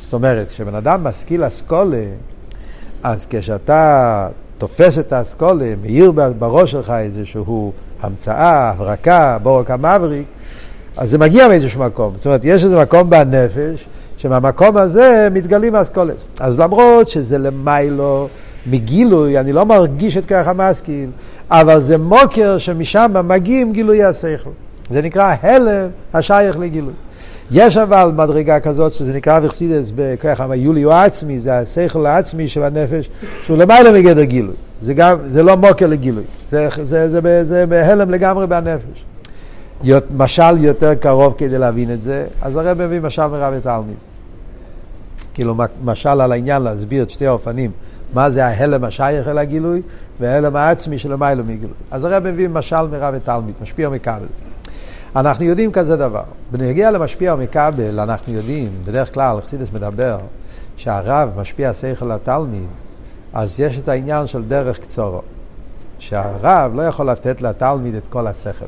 זאת 0.03 0.13
אומרת, 0.13 0.49
כשבן 0.49 0.75
אדם 0.75 1.03
משכיל 1.03 1.47
אסכולה, 1.47 2.05
אז 3.03 3.27
כשאתה 3.29 4.27
תופס 4.57 4.99
את 4.99 5.13
האסכולה, 5.13 5.73
מאיר 5.81 6.11
בראש 6.11 6.71
שלך 6.71 6.93
איזשהו 6.99 7.71
המצאה, 8.01 8.69
הברקה, 8.69 9.37
בורק 9.43 9.71
המבריק, 9.71 10.25
אז 10.97 11.09
זה 11.09 11.17
מגיע 11.17 11.47
מאיזשהו 11.47 11.83
מקום. 11.83 12.13
זאת 12.15 12.25
אומרת, 12.25 12.41
יש 12.43 12.63
איזה 12.63 12.81
מקום 12.81 13.09
בנפש, 13.09 13.85
שמהמקום 14.17 14.77
הזה 14.77 15.27
מתגלים 15.31 15.75
האסכולת. 15.75 16.15
אז 16.39 16.59
למרות 16.59 17.09
שזה 17.09 17.37
למיילו, 17.37 18.27
מגילוי, 18.67 19.39
אני 19.39 19.53
לא 19.53 19.65
מרגיש 19.65 20.17
את 20.17 20.25
כרך 20.25 20.47
המשכיל, 20.47 21.09
אבל 21.51 21.81
זה 21.81 21.97
מוקר 21.97 22.57
שמשם 22.57 23.13
מגיעים 23.23 23.73
גילוי 23.73 24.03
השכל. 24.03 24.49
זה 24.89 25.01
נקרא 25.01 25.35
הלם 25.41 25.87
השייך 26.13 26.59
לגילוי. 26.59 26.93
יש 27.51 27.77
אבל 27.77 28.11
מדרגה 28.15 28.59
כזאת 28.59 28.93
שזה 28.93 29.13
נקרא 29.13 29.39
בכוח 29.95 30.41
היולי 30.41 30.85
או 30.85 30.91
עצמי, 30.91 31.39
זה 31.39 31.57
השכל 31.57 32.05
העצמי 32.05 32.47
של 32.47 32.63
הנפש, 32.63 33.09
שהוא 33.43 33.57
למעלה 33.57 33.91
מגדר 33.91 34.23
גילוי. 34.23 34.55
זה, 34.81 34.93
גם, 34.93 35.17
זה 35.25 35.43
לא 35.43 35.57
מוקר 35.57 35.87
לגילוי, 35.87 36.23
זה, 36.49 36.67
זה, 36.75 36.83
זה, 36.83 37.21
זה, 37.21 37.45
זה 37.45 37.65
בהלם 37.65 38.09
לגמרי 38.09 38.47
בנפש. 38.47 39.05
משל 40.15 40.63
יותר 40.63 40.95
קרוב 40.95 41.35
כדי 41.37 41.57
להבין 41.57 41.93
את 41.93 42.03
זה, 42.03 42.25
אז 42.41 42.55
הרב 42.55 42.85
מביא 42.85 42.99
משל 42.99 43.27
מרב 43.27 43.53
ותלמיד. 43.57 43.95
כאילו 45.33 45.55
משל 45.83 46.21
על 46.21 46.31
העניין 46.31 46.61
להסביר 46.61 47.03
את 47.03 47.09
שתי 47.09 47.27
האופנים, 47.27 47.71
מה 48.13 48.29
זה 48.29 48.45
ההלם 48.45 48.83
השייך 48.83 49.27
אל 49.27 49.37
הגילוי 49.37 49.81
וההלם 50.19 50.55
העצמי 50.55 50.99
של 50.99 51.13
המיילו 51.13 51.43
מגילוי. 51.43 51.75
אז 51.91 52.03
הרב 52.03 52.23
מביא 52.23 52.47
משל 52.47 52.87
מרב 52.91 53.13
ותלמיד, 53.17 53.55
משפיע 53.61 53.89
מכבל. 53.89 54.25
אנחנו 55.15 55.45
יודעים 55.45 55.71
כזה 55.71 55.97
דבר. 55.97 56.23
בנגיע 56.51 56.91
למשפיע 56.91 57.33
ומכבל, 57.33 57.99
אנחנו 57.99 58.33
יודעים, 58.33 58.69
בדרך 58.85 59.13
כלל 59.13 59.41
חסידס 59.41 59.67
מדבר, 59.73 60.17
שהרב 60.77 61.29
משפיע 61.37 61.73
שכל 61.73 62.05
לתלמיד, 62.05 62.67
אז 63.33 63.59
יש 63.59 63.79
את 63.79 63.87
העניין 63.87 64.27
של 64.27 64.43
דרך 64.43 64.79
קצורו. 64.79 65.21
שהרב 65.99 66.71
לא 66.75 66.81
יכול 66.81 67.09
לתת 67.09 67.41
לתלמיד 67.41 67.95
את 67.95 68.07
כל 68.07 68.27
השכל. 68.27 68.65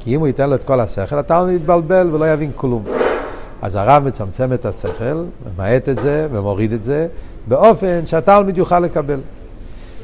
כי 0.00 0.14
אם 0.14 0.20
הוא 0.20 0.26
ייתן 0.26 0.50
לו 0.50 0.54
את 0.54 0.64
כל 0.64 0.80
השכל, 0.80 1.18
התלמיד 1.18 1.56
יתבלבל 1.56 2.10
ולא 2.12 2.32
יבין 2.32 2.50
כלום. 2.56 2.84
אז 3.62 3.74
הרב 3.76 4.04
מצמצם 4.04 4.52
את 4.52 4.66
השכל, 4.66 5.24
ממעט 5.46 5.88
את 5.88 5.98
זה 5.98 6.28
ומוריד 6.32 6.72
את 6.72 6.82
זה, 6.82 7.06
באופן 7.48 8.06
שהתלמיד 8.06 8.58
יוכל 8.58 8.80
לקבל. 8.80 9.20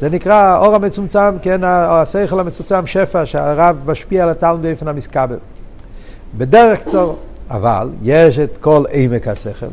זה 0.01 0.11
נקרא 0.11 0.35
האור 0.35 0.75
המצומצם, 0.75 1.39
כן, 1.43 1.61
השכל 1.65 2.41
המצומצם, 2.41 2.87
שפע, 2.87 3.27
שהרב 3.27 3.77
משפיע 3.87 4.23
על 4.23 4.31
התלמיד 4.31 4.63
באופן 4.63 4.89
המסכבל. 4.89 5.37
בדרך 6.39 6.81
קצור. 6.81 7.17
אבל 7.51 7.89
יש 8.03 8.39
את 8.39 8.59
כל 8.61 8.85
עמק 8.93 9.29
השכל. 9.29 9.67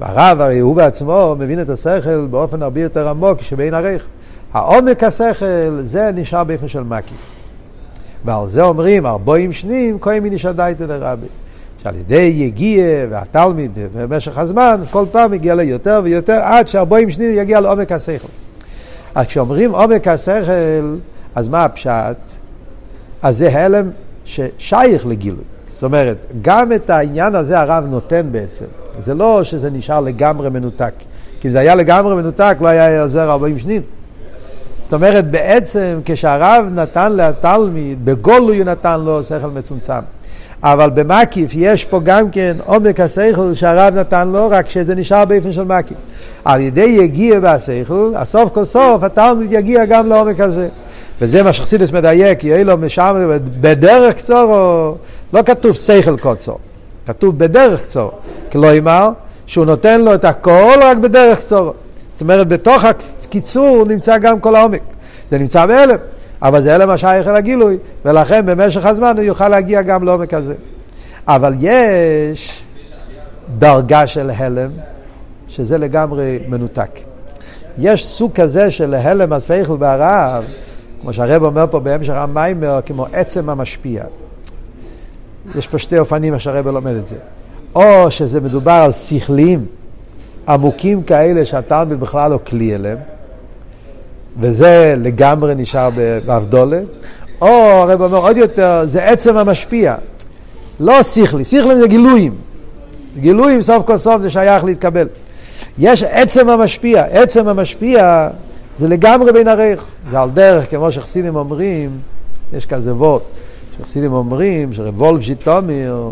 והרב 0.00 0.40
הרי 0.40 0.58
הוא 0.58 0.76
בעצמו 0.76 1.36
מבין 1.38 1.62
את 1.62 1.68
השכל 1.68 2.26
באופן 2.26 2.62
הרבה 2.62 2.80
יותר 2.80 3.08
עמוק 3.08 3.42
שבין 3.42 3.74
ערך. 3.74 4.06
העומק 4.52 5.02
השכל 5.02 5.80
זה 5.82 6.10
נשאר 6.14 6.44
באופן 6.44 6.68
של 6.68 6.82
מקיף. 6.82 7.16
ועל 8.24 8.48
זה 8.48 8.62
אומרים 8.62 9.06
ארבעים 9.06 9.52
שנים 9.52 9.98
כל 9.98 10.20
מיני 10.20 10.38
שדייתא 10.38 10.86
דרבי. 10.86 11.26
שעל 11.82 11.94
ידי 11.94 12.32
יגיע 12.36 12.84
והתלמיד 13.10 13.78
במשך 13.94 14.38
הזמן 14.38 14.80
כל 14.90 15.04
פעם 15.12 15.30
מגיע 15.30 15.54
ליותר 15.54 16.00
ויותר 16.04 16.40
עד 16.42 16.68
שארבעים 16.68 17.10
שנים 17.10 17.34
יגיע 17.34 17.60
לעומק 17.60 17.92
השכל. 17.92 18.28
אז 19.14 19.26
כשאומרים 19.26 19.74
עומק 19.74 20.08
השכל 20.08 20.96
אז 21.34 21.48
מה 21.48 21.64
הפשט? 21.64 22.16
אז 23.22 23.38
זה 23.38 23.58
הלם 23.58 23.90
ששייך 24.24 25.06
לגילוי. 25.06 25.53
זאת 25.84 25.92
אומרת, 25.92 26.26
גם 26.42 26.72
את 26.72 26.90
העניין 26.90 27.34
הזה 27.34 27.60
הרב 27.60 27.84
נותן 27.90 28.26
בעצם. 28.30 28.64
זה 29.04 29.14
לא 29.14 29.44
שזה 29.44 29.70
נשאר 29.70 30.00
לגמרי 30.00 30.50
מנותק. 30.50 30.92
כי 31.40 31.48
אם 31.48 31.52
זה 31.52 31.58
היה 31.60 31.74
לגמרי 31.74 32.14
מנותק, 32.14 32.56
לא 32.60 32.68
היה 32.68 33.02
עוזר 33.02 33.30
40 33.30 33.58
שנים. 33.58 33.82
זאת 34.82 34.92
אומרת, 34.92 35.30
בעצם 35.30 36.00
כשהרב 36.04 36.64
נתן 36.74 37.12
לתלמיד, 37.12 38.04
בגולוי 38.04 38.56
הוא 38.56 38.64
נתן 38.64 39.00
לו 39.00 39.24
שכל 39.24 39.46
מצומצם. 39.46 40.00
אבל 40.62 40.90
במקיף 40.90 41.50
יש 41.54 41.84
פה 41.84 42.00
גם 42.04 42.30
כן 42.30 42.56
עומק 42.64 43.00
השכל 43.00 43.54
שהרב 43.54 43.94
נתן 43.94 44.28
לו, 44.28 44.50
רק 44.50 44.70
שזה 44.70 44.94
נשאר 44.94 45.24
באופן 45.24 45.52
של 45.52 45.64
מקיף. 45.64 45.96
על 46.44 46.60
ידי 46.60 46.96
יגיע 47.00 47.40
בהשכל, 47.40 48.12
הסוף 48.16 48.54
כל 48.54 48.64
סוף 48.64 49.02
התלמיד 49.02 49.52
יגיע 49.52 49.84
גם 49.84 50.06
לעומק 50.06 50.40
הזה. 50.40 50.68
וזה 51.20 51.42
מה 51.42 51.52
שחסידס 51.52 51.92
מדייק, 51.92 52.44
יהיה 52.44 52.64
לו 52.64 52.78
משם 52.78 53.38
בדרך 53.60 54.14
קצורו, 54.14 54.96
לא 55.34 55.42
כתוב 55.42 55.74
שכל 55.74 56.18
קוצו, 56.18 56.56
כתוב 57.06 57.38
בדרך 57.38 57.82
קצורו. 57.82 58.10
כלומר, 58.52 59.10
שהוא 59.46 59.64
נותן 59.64 60.00
לו 60.00 60.14
את 60.14 60.24
הכל 60.24 60.78
רק 60.82 60.96
בדרך 60.96 61.38
קצורו. 61.38 61.72
זאת 62.12 62.20
אומרת, 62.20 62.48
בתוך 62.48 62.84
הקיצור 62.84 63.84
נמצא 63.88 64.18
גם 64.18 64.40
כל 64.40 64.56
העומק. 64.56 64.80
זה 65.30 65.38
נמצא 65.38 65.66
בהלם, 65.66 65.96
אבל 66.42 66.62
זה 66.62 66.74
הלם 66.74 66.90
השייך 66.90 67.28
אל 67.28 67.36
הגילוי, 67.36 67.78
ולכן 68.04 68.46
במשך 68.46 68.86
הזמן 68.86 69.16
הוא 69.16 69.24
יוכל 69.24 69.48
להגיע 69.48 69.82
גם 69.82 70.04
לעומק 70.04 70.34
הזה. 70.34 70.54
אבל 71.28 71.54
יש 71.60 72.62
דרגה 73.58 74.06
של 74.06 74.30
הלם, 74.36 74.70
שזה 75.48 75.78
לגמרי 75.78 76.38
מנותק. 76.48 76.90
יש 77.78 78.06
סוג 78.06 78.32
כזה 78.32 78.70
של 78.70 78.94
הלם 78.94 79.32
השכל 79.32 79.76
והרעב, 79.78 80.44
כמו 81.00 81.12
שהרב 81.12 81.42
אומר 81.42 81.66
פה 81.70 81.80
בהמשך 81.80 82.14
המיימר, 82.16 82.80
כמו 82.86 83.06
עצם 83.12 83.50
המשפיע. 83.50 84.04
יש 85.58 85.66
פה 85.66 85.78
שתי 85.78 85.98
אופנים 85.98 86.34
איך 86.34 86.42
שהרב 86.42 86.68
לומד 86.68 86.94
את 86.94 87.06
זה. 87.06 87.16
או 87.74 88.10
שזה 88.10 88.40
מדובר 88.40 88.72
על 88.72 88.92
שכלים 88.92 89.66
עמוקים 90.48 91.02
כאלה 91.02 91.46
שהתלמיד 91.46 92.00
בכלל 92.00 92.30
לא 92.30 92.38
כלי 92.46 92.74
אליהם, 92.74 92.98
וזה 94.40 94.94
לגמרי 94.98 95.54
נשאר 95.54 95.90
באבדולה, 96.26 96.80
או 97.40 97.48
הרב 97.48 98.02
אומר 98.02 98.18
עוד 98.18 98.36
יותר, 98.36 98.82
זה 98.86 99.04
עצם 99.04 99.36
המשפיע. 99.36 99.94
לא 100.80 101.02
שכלי, 101.02 101.44
שכלים 101.44 101.78
זה 101.78 101.88
גילויים. 101.88 102.34
גילויים 103.20 103.62
סוף 103.62 103.86
כל 103.86 103.98
סוף 103.98 104.22
זה 104.22 104.30
שייך 104.30 104.64
להתקבל. 104.64 105.08
יש 105.78 106.02
עצם 106.02 106.48
המשפיע, 106.48 107.04
עצם 107.10 107.48
המשפיע 107.48 108.28
זה 108.78 108.88
לגמרי 108.88 109.32
בין 109.32 109.48
הרייך. 109.48 109.84
זה 110.10 110.20
על 110.20 110.30
דרך, 110.30 110.70
כמו 110.70 110.92
שחסידים 110.92 111.36
אומרים, 111.36 111.90
יש 112.52 112.66
כזה 112.66 112.94
וורט, 112.94 113.22
שחסידים 113.78 114.12
אומרים 114.12 114.72
שרב 114.72 115.00
וולף 115.00 115.24
ז'יטומיר 115.24 116.10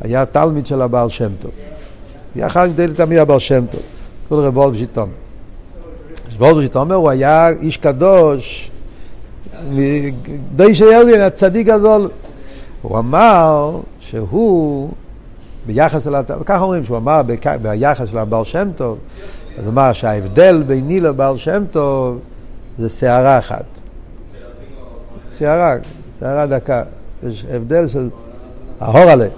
היה 0.00 0.26
תלמיד 0.26 0.66
של 0.66 0.82
הבעל 0.82 1.08
שם 1.08 1.30
טוב. 1.38 1.50
יחד 2.36 2.80
עם 2.80 2.94
תמיד 2.94 3.18
הבעל 3.18 3.38
שם 3.38 3.64
טוב, 3.70 3.80
קוראים 4.28 4.46
רב 4.46 4.56
וולף 4.56 4.76
ז'יטומיר. 4.76 5.14
וולף 6.38 6.60
ז'יטומיר 6.60 6.96
הוא 6.96 7.10
היה 7.10 7.48
איש 7.48 7.76
קדוש, 7.76 8.70
די 10.56 10.74
שאליין, 10.74 11.20
הצדיק 11.20 11.66
גדול. 11.66 12.10
הוא 12.82 12.98
אמר 12.98 13.80
שהוא 14.00 14.90
ביחס 15.66 16.06
אל... 16.06 16.14
ככה 16.44 16.62
אומרים 16.62 16.84
שהוא 16.84 16.96
אמר 16.96 17.22
ביחס 17.62 18.12
לבעל 18.12 18.44
שם 18.44 18.68
טוב, 18.76 18.98
אז 19.58 19.64
הוא 19.64 19.72
אמר 19.72 19.92
שההבדל 19.92 20.62
ביני 20.66 21.00
לבעל 21.00 21.38
שם 21.38 21.64
טוב 21.70 22.18
זה 22.78 22.88
שערה 22.88 23.38
אחת. 23.38 23.64
שערה, 25.38 25.74
שערה 26.20 26.46
דקה. 26.46 26.82
יש 27.28 27.44
הבדל 27.50 27.88
של 27.88 28.08
ההור 28.80 29.10
עליה, 29.10 29.28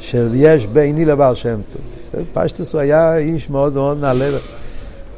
של 0.00 0.30
יש 0.34 0.66
ביני 0.66 1.04
לבעל 1.04 1.34
שם 1.34 1.60
טוב. 1.72 1.82
פשטוס 2.32 2.72
הוא 2.72 2.80
היה 2.80 3.16
איש 3.16 3.50
מאוד 3.50 3.74
מאוד 3.74 4.00
נעלה, 4.00 4.38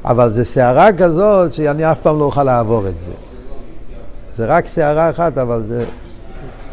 אבל 0.04 0.32
זה 0.32 0.44
שערה 0.44 0.92
כזאת 0.92 1.52
שאני 1.52 1.92
אף 1.92 1.98
פעם 2.02 2.18
לא 2.18 2.24
אוכל 2.24 2.42
לעבור 2.42 2.88
את 2.88 3.00
זה. 3.00 3.12
זה 4.36 4.46
רק 4.46 4.66
שערה 4.66 5.10
אחת, 5.10 5.38
אבל 5.38 5.62
זה 5.62 5.84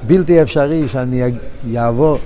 בלתי 0.08 0.42
אפשרי 0.42 0.88
שאני 0.88 1.32
אעבור, 1.78 2.18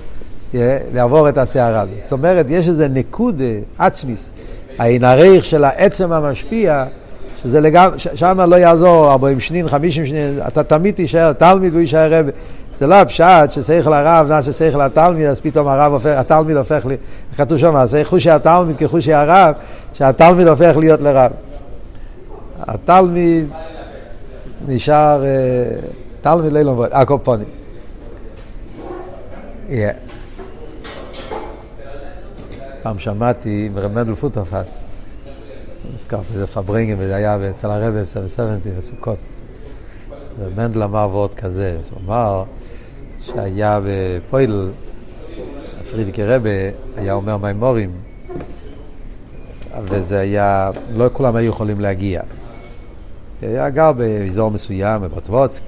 לעבור 0.93 1.29
את 1.29 1.37
הסערה 1.37 1.81
הזאת. 1.81 1.93
זאת 2.03 2.11
אומרת, 2.11 2.45
יש 2.49 2.67
איזה 2.67 2.87
נקודה 2.87 3.43
עצמיס, 3.77 4.29
העין 4.77 5.03
הריך 5.03 5.45
של 5.45 5.63
העצם 5.63 6.11
המשפיע, 6.11 6.85
שזה 7.43 7.61
לגמרי, 7.61 7.99
שם 7.99 8.39
לא 8.49 8.55
יעזור 8.55 9.11
40 9.11 9.39
שנין, 9.39 9.69
50 9.69 10.05
שנין, 10.05 10.39
אתה 10.47 10.63
תמיד 10.63 10.95
תישאר 10.95 11.33
תלמיד 11.33 11.71
והוא 11.71 11.81
יישאר 11.81 12.13
רב. 12.13 12.29
זה 12.79 12.87
לא 12.87 12.95
הפשט 12.95 13.51
ששכל 13.51 13.93
הרב 13.93 14.27
נעשה 14.27 14.53
שכל 14.53 14.81
התלמיד, 14.81 15.25
אז 15.25 15.41
פתאום 15.41 15.67
הרב 15.67 15.93
הופך, 15.93 16.13
התלמיד 16.17 16.57
הופך, 16.57 16.85
לי, 16.85 16.97
כתוב 17.37 17.57
שם, 17.57 17.75
חושי 18.03 18.29
התלמיד 18.29 18.77
כחושי 18.77 19.13
הרב, 19.13 19.53
שהתלמיד 19.93 20.47
הופך 20.47 20.77
להיות 20.77 21.01
לרב. 21.01 21.31
התלמיד 22.59 23.47
נשאר 24.67 25.23
אה, 25.25 25.29
תלמיד 26.21 26.53
לילה 26.53 26.71
מבואות, 26.71 26.89
הקופונים. 26.93 27.47
פעם 32.83 32.99
שמעתי 32.99 33.69
מרב 33.73 33.91
מנדל 33.91 34.15
פוטרפס, 34.15 34.81
נזכרתי 35.95 36.33
איזה 36.33 36.47
פברינגים, 36.47 36.97
וזה 36.99 37.15
היה 37.15 37.37
אצל 37.49 37.71
הרבי 37.71 38.01
בסבנטי 38.01 38.69
בסוכות. 38.69 39.17
ומנדל 40.39 40.83
אמר 40.83 41.09
ועוד 41.11 41.33
כזה, 41.33 41.77
הוא 41.91 41.99
אמר 42.05 42.43
שהיה 43.27 43.79
בפויל, 43.85 44.69
פרידיקי 45.91 46.23
רבה 46.23 46.49
היה 46.97 47.13
אומר 47.13 47.37
מימורים, 47.37 47.91
וזה 49.83 50.19
היה, 50.19 50.71
לא 50.95 51.09
כולם 51.13 51.35
היו 51.35 51.49
יכולים 51.49 51.81
להגיע. 51.81 52.21
היה 53.41 53.69
גר 53.69 53.91
באזור 53.91 54.51
מסוים, 54.51 55.01
בבטבוצק, 55.01 55.61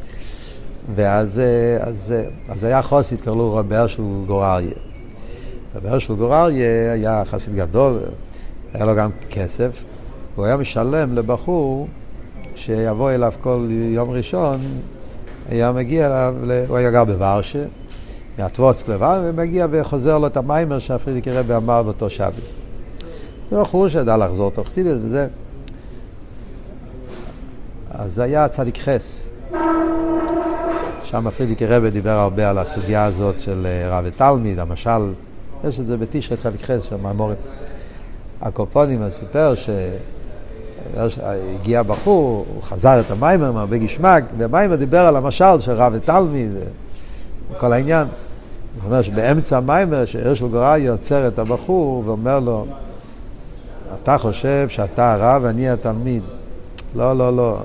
ואז 0.96 1.42
אז, 1.80 2.13
אז 2.50 2.63
היה 2.63 2.82
חוסית, 2.82 3.22
קראו 3.22 3.36
לו 3.36 3.56
רבי 3.56 3.75
הרשל 3.75 4.04
גורליה. 4.28 4.72
רבי 5.75 5.89
הרשל 5.89 6.13
גורליה 6.13 6.92
היה 6.92 7.24
חסיד 7.25 7.56
גדול, 7.56 8.00
היה 8.74 8.86
לו 8.86 8.96
גם 8.96 9.10
כסף, 9.30 9.84
והוא 10.36 10.46
היה 10.46 10.58
משלם 10.58 11.16
לבחור 11.16 11.88
שיבוא 12.56 13.12
אליו 13.12 13.34
כל 13.42 13.68
יום 13.70 14.10
ראשון, 14.10 14.60
היה 15.50 15.72
מגיע 15.72 16.06
אליו, 16.06 16.36
הוא 16.68 16.77
היה 16.77 16.91
גר 16.91 17.03
בוורשה, 17.03 17.63
מהטבוצק 18.38 18.88
לבר, 18.89 19.22
ומגיע 19.25 19.68
וחוזר 19.72 20.18
לו 20.18 20.27
את 20.27 20.38
המיימר 20.38 20.79
שהפרידיקי 20.79 21.32
רבי 21.32 21.56
אמר 21.56 21.84
באותו 21.84 22.10
שבס. 22.10 22.53
זה 23.51 23.62
בחור 23.62 23.89
שידע 23.89 24.18
לחזור 24.18 24.51
תוך 24.51 24.70
סידס 24.70 24.98
וזה. 25.01 25.27
אז 27.91 28.15
זה 28.15 28.24
היה 28.24 28.48
צדיק 28.48 28.77
חס. 28.77 29.29
שם 31.03 31.29
פרידיקי 31.29 31.65
רבי 31.65 31.91
דיבר 31.91 32.10
הרבה 32.10 32.50
על 32.50 32.58
הסוגיה 32.58 33.06
הזאת 33.06 33.39
של 33.39 33.68
אה, 33.70 34.00
רב 34.00 34.06
ותלמיד, 34.08 34.60
המשל, 34.60 35.13
יש 35.63 35.79
את 35.79 35.86
זה 35.86 35.98
בתשרי 35.98 36.38
צדיק 36.38 36.62
חס 36.62 36.84
של 36.84 36.96
מאמורים. 36.96 37.38
הקופונים 38.41 39.10
סיפר 39.10 39.56
שהגיע 41.10 41.84
בחור, 41.84 42.46
הוא 42.54 42.64
חזר 42.64 43.00
את 43.00 43.12
המיימר 43.12 43.52
מהרבה 43.52 43.78
גשמק, 43.78 44.24
והמיימר 44.38 44.76
דיבר 44.76 45.00
על 45.00 45.16
המשל 45.16 45.60
של 45.60 45.72
רב 45.72 45.94
ותלמיד, 45.96 46.52
כל 47.58 47.74
העניין. 47.74 48.08
הוא 48.08 48.86
אומר 48.86 49.02
שבאמצע 49.02 49.58
המיימר, 49.58 50.06
שהרשל 50.06 50.48
גוראי 50.48 50.88
עוצר 50.88 51.28
את 51.28 51.39
הבחור 51.39 52.04
ואומר 52.06 52.39
לו, 52.39 52.65
אתה 54.04 54.18
חושב 54.18 54.70
שאתה 54.70 55.13
הרב 55.13 55.42
ואני 55.46 55.70
התלמיד. 55.70 56.24
לא, 56.96 57.18
לא, 57.18 57.36
לא, 57.36 57.60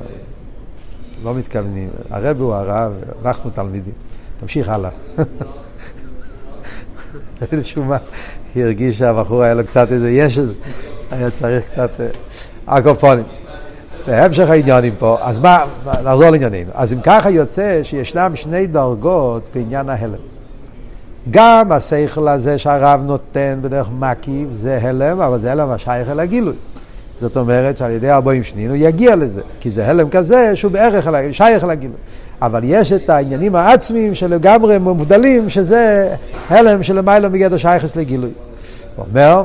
לא 1.23 1.35
מתכוונים. 1.35 1.89
הרב 2.11 2.41
הוא 2.41 2.55
הרב, 2.55 2.93
אנחנו 3.25 3.51
תלמידים. 3.51 3.93
תמשיך 4.41 4.69
הלאה. 4.69 4.91
משום 7.61 7.89
מה, 7.89 7.97
היא 8.55 8.65
הרגישה 8.65 8.99
שהבחור 8.99 9.43
היה 9.43 9.55
לו 9.55 9.67
קצת 9.67 9.93
איזה 9.93 10.11
ישז, 10.11 10.55
היה 11.11 11.31
צריך 11.31 11.65
קצת... 11.73 11.91
אקופונים. 12.67 13.25
בהמשך 14.07 14.51
העניינים 14.51 14.95
פה, 14.99 15.19
אז 15.21 15.39
מה, 15.39 15.65
נחזור 15.87 16.31
לענייננו. 16.31 16.71
אז 16.75 16.93
אם 16.93 17.01
ככה 17.01 17.31
יוצא 17.31 17.81
שישנם 17.83 18.33
שני 18.35 18.67
דרגות 18.67 19.43
בעניין 19.55 19.89
ההלם. 19.89 20.15
גם 21.31 21.73
השכל 21.73 22.29
הזה 22.29 22.59
שהרב 22.59 23.01
נותן 23.05 23.59
בדרך 23.63 23.89
מקיף 23.99 24.49
זה 24.53 24.79
הלם, 24.83 25.21
אבל 25.21 25.39
זה 25.39 25.53
הלם 25.53 25.71
השייך 25.71 26.09
אל 26.09 26.21
הגילוי. 26.21 26.55
זאת 27.21 27.37
אומרת 27.37 27.77
שעל 27.77 27.91
ידי 27.91 28.11
ארבעים 28.11 28.45
שנין 28.45 28.69
הוא 28.69 28.77
יגיע 28.77 29.17
לזה, 29.17 29.41
כי 29.61 29.71
זה 29.71 29.87
הלם 29.87 30.09
כזה 30.11 30.57
שהוא 30.57 30.73
בערך 30.73 31.07
אל, 31.09 31.33
שייך 31.33 31.65
אל 31.65 31.71
הגילוי. 31.71 31.97
אבל 32.43 32.61
יש 32.65 32.93
את 32.93 33.11
העניינים 33.11 33.57
העצמיים 33.57 34.15
שלגמרי 34.15 34.79
מובדלים, 34.79 35.51
שזה 35.51 36.15
הלם 36.49 36.83
שלמיילא 36.83 37.29
מגדר 37.29 37.57
שייכס 37.57 37.97
לגילוי. 37.97 38.31
הוא 38.97 39.05
אומר 39.11 39.43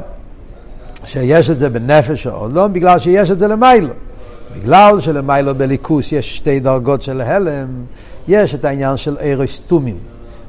שיש 1.06 1.50
את 1.50 1.60
זה 1.60 1.70
בנפש 1.70 2.28
העולם 2.28 2.74
בגלל 2.74 3.00
שיש 3.00 3.32
את 3.32 3.40
זה 3.40 3.48
למיילא. 3.48 3.94
בגלל 4.56 5.00
שלמיילא 5.00 5.54
בליכוס 5.54 6.12
יש 6.12 6.38
שתי 6.38 6.60
דרגות 6.60 7.02
של 7.02 7.22
הלם, 7.22 7.68
יש 8.28 8.56
את 8.56 8.66
העניין 8.66 8.98
של 8.98 9.18
אירוסטומים. 9.18 9.98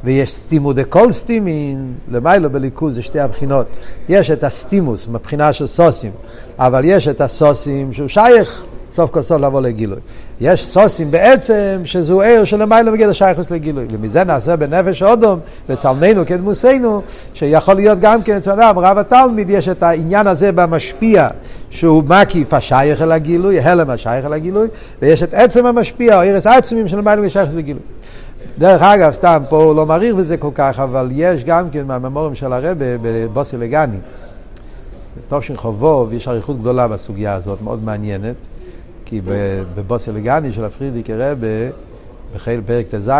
ויש 0.04 0.32
סטימו 0.32 0.72
דקול 0.72 1.12
סטימין, 1.12 1.94
למיילו 2.10 2.50
בליכוז 2.50 2.94
זה 2.94 3.02
שתי 3.02 3.20
הבחינות. 3.20 3.66
יש 4.08 4.30
את 4.30 4.44
הסטימוס 4.44 5.08
מבחינה 5.08 5.52
של 5.52 5.66
סוסים, 5.66 6.12
אבל 6.58 6.84
יש 6.84 7.08
את 7.08 7.20
הסוסים 7.20 7.92
שהוא 7.92 8.08
שייך 8.08 8.64
סוף 8.92 9.10
כל 9.10 9.22
סוף 9.22 9.40
לבוא 9.40 9.60
לגילוי. 9.60 9.98
יש 10.40 10.66
סוסים 10.66 11.10
בעצם 11.10 11.80
שזהו 11.84 12.22
ער 12.22 12.44
שלמיילו 12.44 12.92
מגיע 12.92 13.08
לשייכוס 13.08 13.50
לגילוי. 13.50 13.86
ומזה 13.90 14.24
נעשה 14.24 14.56
בנפש 14.56 15.02
אודום, 15.02 15.40
בצלמנו 15.68 16.26
כדמוסנו, 16.26 17.02
שיכול 17.34 17.74
להיות 17.74 18.00
גם 18.00 18.22
כן 18.22 18.36
אצל 18.36 18.50
אדם, 18.50 18.78
רב 18.78 18.98
התלמיד, 18.98 19.50
יש 19.50 19.68
את 19.68 19.82
העניין 19.82 20.26
הזה 20.26 20.52
במשפיע, 20.52 21.28
שהוא 21.70 22.04
מקיף 22.04 22.54
השייך 22.54 23.02
אל 23.02 23.12
הגילוי, 23.12 23.60
הלם 23.60 23.90
השייך 23.90 24.26
אל 24.26 24.32
הגילוי, 24.32 24.68
ויש 25.02 25.22
את 25.22 25.34
עצם 25.34 25.66
המשפיע, 25.66 26.16
או 26.16 26.22
ארץ 26.22 26.46
עצמים 26.46 26.88
שלמיילו 26.88 27.22
מגיע 27.22 27.26
לשייכוס 27.26 27.54
לגילוי. 27.54 27.82
דרך 28.58 28.82
אגב, 28.82 29.12
סתם, 29.12 29.42
פה 29.48 29.64
הוא 29.64 29.74
לא 29.74 29.86
מעריך 29.86 30.14
בזה 30.14 30.36
כל 30.36 30.50
כך, 30.54 30.78
אבל 30.78 31.08
יש 31.12 31.44
גם 31.44 31.70
כן 31.70 31.86
מהממורים 31.86 32.34
של 32.34 32.52
הרבה 32.52 32.84
בבוסי 33.02 33.56
לגני. 33.56 33.96
בתושין 35.16 35.56
חובוב 35.56 36.12
יש 36.12 36.28
אריכות 36.28 36.60
גדולה 36.60 36.88
בסוגיה 36.88 37.34
הזאת, 37.34 37.62
מאוד 37.62 37.84
מעניינת, 37.84 38.34
כי 39.10 39.20
בבוסי 39.74 40.12
לגני 40.12 40.52
של 40.52 40.64
הפרידיקי 40.64 41.12
רבה, 41.14 41.46
בחיל 42.34 42.60
פרק 42.66 42.86
ט"ז, 42.86 43.10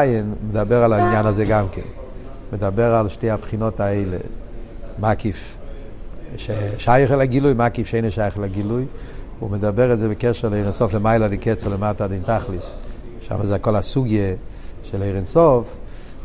מדבר 0.48 0.82
על 0.82 0.92
העניין 0.92 1.26
הזה 1.26 1.44
גם 1.44 1.66
כן. 1.72 1.80
מדבר 2.52 2.94
על 2.94 3.08
שתי 3.08 3.30
הבחינות 3.30 3.80
האלה, 3.80 4.16
מקיף, 4.98 5.56
ששייך 6.36 7.12
אל 7.12 7.20
הגילוי, 7.20 7.54
מקיף 7.56 7.86
שאינו 7.86 8.10
שייך 8.10 8.38
אל 8.38 8.44
הגילוי. 8.44 8.84
הוא 9.38 9.50
מדבר 9.50 9.92
את 9.92 9.98
זה 9.98 10.08
בקשר 10.08 10.48
לאינסוף 10.48 10.94
למעלה 10.94 11.28
דקצר 11.28 11.68
למטה 11.68 12.08
דין 12.08 12.22
תכליס. 12.22 12.74
שם 13.20 13.46
זה 13.46 13.54
הכל 13.54 13.76
הסוגיה. 13.76 14.34
של 14.90 15.02
עיר 15.02 15.16
אינסוף, 15.16 15.68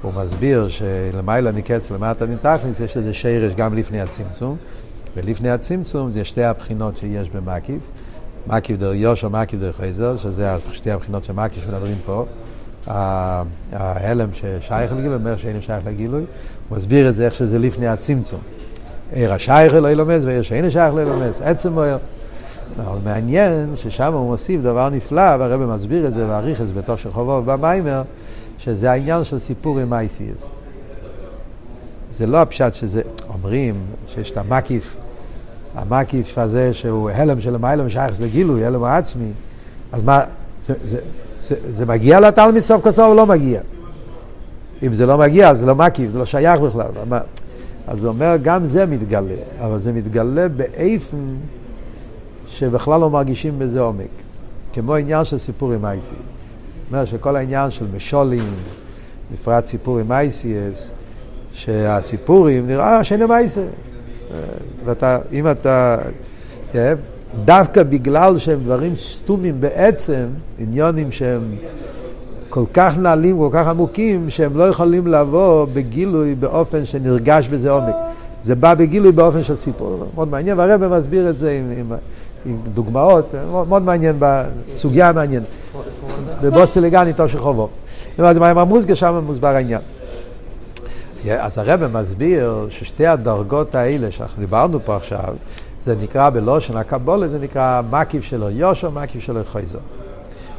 הוא 0.01 0.11
מסביר 0.13 0.67
שלמעלה 0.67 1.51
נקץ 1.51 1.91
ולמטה 1.91 2.25
מתכלס, 2.25 2.79
יש 2.79 2.97
איזה 2.97 3.13
שרש 3.13 3.53
גם 3.53 3.75
לפני 3.75 4.01
הצמצום, 4.01 4.57
ולפני 5.15 5.49
הצמצום 5.49 6.11
זה 6.11 6.25
שתי 6.25 6.43
הבחינות 6.43 6.97
שיש 6.97 7.29
במקיף, 7.29 7.81
מקיף 8.47 8.77
דר 8.77 8.93
יושר, 8.93 9.29
מקיף 9.29 9.59
דר 9.59 9.71
חייזר, 9.71 10.17
שזה 10.17 10.55
שתי 10.71 10.91
הבחינות 10.91 11.23
של 11.23 11.33
מקיף 11.33 11.63
שמדברים 11.63 11.95
פה. 12.05 12.25
ההלם 13.71 14.29
ששייך 14.33 14.91
לגילוי, 14.91 15.15
אומר 15.15 15.37
שאין 15.37 15.61
שייך 15.61 15.85
לגילוי, 15.85 16.23
הוא 16.69 16.77
מסביר 16.77 17.09
את 17.09 17.15
זה 17.15 17.25
איך 17.25 17.35
שזה 17.35 17.59
לפני 17.59 17.87
הצמצום. 17.87 18.39
עיר 19.11 19.33
השייך 19.33 19.73
לא 19.73 19.91
ילומס 19.91 20.25
ועיר 20.25 20.41
שאין 20.41 20.69
שייך 20.69 20.93
לא 20.93 21.01
ילומס, 21.01 21.41
עצם 21.41 21.73
מויר. 21.73 21.97
אבל 22.79 22.97
מעניין 23.03 23.73
ששם 23.75 24.13
הוא 24.13 24.31
מוסיף 24.31 24.61
דבר 24.61 24.89
נפלא, 24.89 25.35
והרבא 25.39 25.65
מסביר 25.65 26.07
את 26.07 26.13
זה, 26.13 26.27
ועריך 26.27 26.61
את 26.61 26.67
זה 26.67 26.73
בתוך 26.73 26.99
של 26.99 27.11
חובו 27.11 27.41
במיימר, 27.45 28.01
שזה 28.57 28.91
העניין 28.91 29.23
של 29.23 29.39
סיפור 29.39 29.79
עם 29.79 29.93
אייסיאס. 29.93 30.49
זה 32.11 32.27
לא 32.27 32.41
הפשט 32.41 32.73
שזה, 32.73 33.01
אומרים 33.29 33.75
שיש 34.07 34.31
את 34.31 34.37
המקיף, 34.37 34.95
המקיף 35.75 36.37
הזה 36.37 36.73
שהוא 36.73 37.09
הלם 37.09 37.41
של 37.41 37.55
המיילם 37.55 37.89
שייך 37.89 38.21
לגילוי, 38.21 38.65
הלם 38.65 38.83
העצמי, 38.83 39.31
אז 39.91 40.03
מה, 40.03 40.21
זה, 40.65 40.73
זה, 40.85 40.97
זה, 41.41 41.55
זה 41.73 41.85
מגיע 41.85 42.19
לתלמיד 42.19 42.63
סוף 42.63 42.83
כל 42.83 42.91
סוף 42.91 43.05
או 43.09 43.13
לא 43.13 43.25
מגיע? 43.25 43.61
אם 44.83 44.93
זה 44.93 45.05
לא 45.05 45.17
מגיע, 45.17 45.53
זה 45.53 45.65
לא 45.65 45.75
מקיף, 45.75 46.11
זה 46.11 46.19
לא 46.19 46.25
שייך 46.25 46.59
בכלל. 46.59 46.91
אז 47.87 48.03
הוא 48.03 48.07
אומר, 48.07 48.35
גם 48.43 48.65
זה 48.65 48.85
מתגלה, 48.85 49.35
אבל 49.59 49.79
זה 49.79 49.93
מתגלה 49.93 50.47
באיפן 50.49 51.35
שבכלל 52.47 52.99
לא 52.99 53.09
מרגישים 53.09 53.59
בזה 53.59 53.79
עומק. 53.79 54.09
כמו 54.73 54.95
עניין 54.95 55.25
של 55.25 55.37
סיפור 55.37 55.71
עם 55.71 55.85
אייסיס. 55.85 56.11
אומר 56.87 57.05
שכל 57.05 57.35
העניין 57.35 57.71
של 57.71 57.85
משולים, 57.95 58.43
בפרט 59.33 59.65
סיפור 59.65 59.99
עם 59.99 60.11
אייסיאס, 60.11 60.91
שהסיפורים 61.53 62.67
נראה 62.67 63.03
שאין 63.03 63.25
מייסה. 63.25 63.61
ואתה, 64.85 65.19
אם 65.31 65.47
אתה, 65.47 65.97
דווקא 67.45 67.83
בגלל 67.83 68.37
שהם 68.37 68.59
דברים 68.63 68.95
סתומים 68.95 69.61
בעצם, 69.61 70.25
עניונים 70.59 71.11
שהם 71.11 71.41
כל 72.49 72.63
כך 72.73 72.97
נעלים, 72.97 73.37
כל 73.37 73.49
כך 73.51 73.67
עמוקים, 73.67 74.29
שהם 74.29 74.57
לא 74.57 74.63
יכולים 74.63 75.07
לבוא 75.07 75.67
בגילוי 75.73 76.35
באופן 76.35 76.85
שנרגש 76.85 77.47
בזה 77.47 77.71
עומק. 77.71 77.95
זה 78.43 78.55
בא 78.55 78.73
בגילוי 78.73 79.11
באופן 79.11 79.43
של 79.43 79.55
סיפור, 79.55 80.05
מאוד 80.15 80.27
מעניין, 80.27 80.59
והרבא 80.59 80.99
מסביר 80.99 81.29
את 81.29 81.39
זה 81.39 81.51
עם, 81.51 81.71
עם, 81.79 81.97
עם 82.45 82.57
דוגמאות, 82.73 83.33
מאוד, 83.51 83.67
מאוד 83.67 83.81
מעניין, 83.81 84.15
בסוגיה 84.19 85.11
מעניינת. 85.13 85.45
בבוסטליגני 86.41 87.13
טוב 87.13 87.27
של 87.27 87.39
חובו. 87.39 87.69
אז 88.17 88.37
המוזגה 88.41 88.95
שם 88.95 89.21
מוסבר 89.25 89.47
העניין. 89.47 89.81
אז 91.31 91.57
הרב 91.57 91.87
מסביר 91.87 92.67
ששתי 92.69 93.07
הדרגות 93.07 93.75
האלה 93.75 94.11
שאנחנו 94.11 94.39
דיברנו 94.39 94.79
פה 94.85 94.95
עכשיו, 94.95 95.35
זה 95.85 95.95
נקרא 96.01 96.29
בלושן 96.29 96.77
הקבולה, 96.77 97.27
זה 97.27 97.39
נקרא 97.39 97.81
מקיף 97.91 98.23
שלו 98.23 98.49
יושר, 98.49 98.89
מקיף 98.89 99.21
שלו 99.21 99.39
חייזר. 99.51 99.79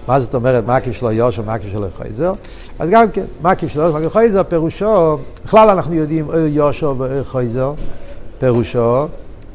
מה 0.09 0.21
זאת 0.21 0.35
אומרת 0.35 0.67
מקיף 0.67 0.97
שלו 0.97 1.13
יושר, 1.13 1.43
מקיף 1.47 1.73
שלו 1.73 1.87
חייזר? 1.99 2.33
אז 2.79 2.91
גם 2.91 3.11
כן, 3.11 3.25
מקיף 3.43 3.71
שלו 3.71 3.83
יושר, 3.83 3.99
מקיף 3.99 4.13
חייזר, 4.13 4.43
פירושו, 4.43 5.19
בכלל 5.45 5.71
אנחנו 5.71 5.95
יודעים 5.95 6.29
אור 6.29 6.37
יושר 6.37 6.95
ואור 6.99 7.23
חייזר, 7.23 7.73
פירושו, 8.39 9.07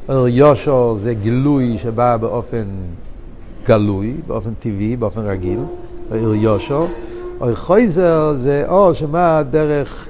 אור 0.08 0.28
יושר 0.28 0.94
זה 0.98 1.14
גילוי 1.14 1.78
שבא 1.78 2.16
באופן 2.16 2.64
גלוי, 3.66 4.14
באופן 4.26 4.50
טבעי, 4.60 4.96
באופן 4.96 5.20
רגיל, 5.20 5.58
אור 6.10 6.34
יושר. 6.34 6.84
אור 7.40 7.54
חייזר 7.54 8.34
זה 8.36 8.64
אור 8.68 8.92
שבא 8.92 9.42
דרך... 9.50 10.08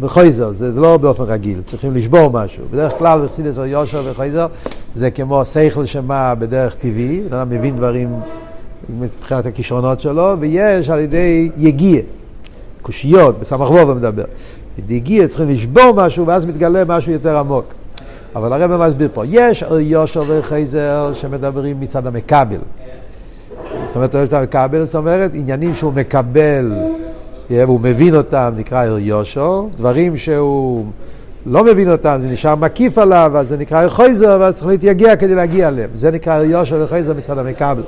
בחייזר, 0.00 0.52
זה 0.52 0.70
לא 0.74 0.96
באופן 0.96 1.24
רגיל, 1.24 1.62
צריכים 1.66 1.94
לשבור 1.94 2.30
משהו. 2.30 2.64
בדרך 2.70 2.92
כלל 2.98 3.24
בחסידס 3.24 3.58
או 3.58 3.66
יושר 3.66 4.02
וחייזר 4.04 4.46
זה 4.94 5.10
כמו 5.10 5.44
שכל 5.44 5.84
שמה 5.84 6.34
בדרך 6.34 6.74
טבעי, 6.74 7.22
אדם 7.30 7.50
מבין 7.50 7.76
דברים 7.76 8.08
מבחינת 9.00 9.46
הכישרונות 9.46 10.00
שלו, 10.00 10.36
ויש 10.40 10.90
על 10.90 11.00
ידי 11.00 11.50
יגיע, 11.56 12.02
קושיות, 12.82 13.40
בסמך 13.40 13.70
ווב 13.70 13.94
מדבר. 13.94 14.24
יגיע 14.88 15.28
צריכים 15.28 15.48
לשבור 15.48 15.92
משהו 15.96 16.26
ואז 16.26 16.44
מתגלה 16.44 16.84
משהו 16.84 17.12
יותר 17.12 17.38
עמוק. 17.38 17.64
אבל 18.36 18.52
הרב 18.52 18.86
מסביר 18.86 19.08
פה, 19.12 19.22
יש 19.26 19.64
יושר 19.80 20.22
וחייזר 20.26 21.10
שמדברים 21.14 21.80
מצד 21.80 22.06
המקבל. 22.06 22.58
זאת 23.86 23.96
אומרת, 23.96 24.14
יש 24.14 24.28
את 24.28 24.32
המקבל, 24.32 24.84
זאת 24.84 24.94
אומרת, 24.94 25.30
עניינים 25.34 25.74
שהוא 25.74 25.92
מקבל 25.92 26.72
והוא 27.50 27.80
מבין 27.80 28.14
אותם, 28.14 28.52
נקרא 28.56 28.84
יושו, 28.98 29.68
דברים 29.76 30.16
שהוא 30.16 30.86
לא 31.46 31.64
מבין 31.64 31.92
אותם, 31.92 32.18
זה 32.22 32.28
נשאר 32.28 32.54
מקיף 32.54 32.98
עליו, 32.98 33.32
אז 33.34 33.48
זה 33.48 33.56
נקרא 33.56 33.88
חויזר, 33.88 34.36
ואז 34.40 34.54
צריך 34.54 34.66
להתייגע 34.66 35.16
כדי 35.16 35.34
להגיע 35.34 35.68
אליהם. 35.68 35.90
זה 35.94 36.10
נקרא 36.10 36.42
יושו 36.42 36.80
וחויזר 36.80 37.14
מצד 37.14 37.38
המקבל. 37.38 37.82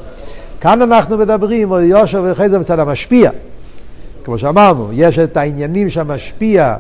כאן 0.60 0.82
אנחנו 0.82 1.18
מדברים 1.18 1.72
על 1.72 1.84
יושו 1.84 2.24
וחויזר 2.24 2.58
מצד 2.58 2.78
המשפיע. 2.78 3.30
כמו 4.24 4.38
שאמרנו, 4.38 4.88
יש 4.92 5.18
את 5.18 5.36
העניינים 5.36 5.90
שהמשפיע 5.90 6.76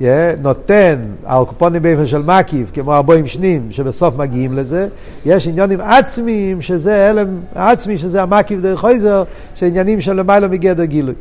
yeah, 0.00 0.04
נותן 0.42 0.96
על 1.24 1.44
קופונים 1.44 1.82
באופן 1.82 2.06
של 2.06 2.22
מקיף, 2.22 2.70
כמו 2.72 2.94
ארבעים 2.94 3.26
שנים, 3.26 3.66
שבסוף 3.70 4.16
מגיעים 4.16 4.52
לזה. 4.52 4.88
יש 5.26 5.48
עניונים 5.48 5.80
עצמיים, 5.80 6.62
שזה 6.62 7.10
הלם 7.10 7.40
עצמי, 7.54 7.98
שזה 7.98 8.22
המקיף 8.22 8.60
דרך 8.60 8.80
חויזר, 8.80 9.22
שעניינים 9.54 10.00
של 10.00 10.12
למעלה 10.12 10.48
מגדר 10.48 10.84
גילוי. 10.84 11.14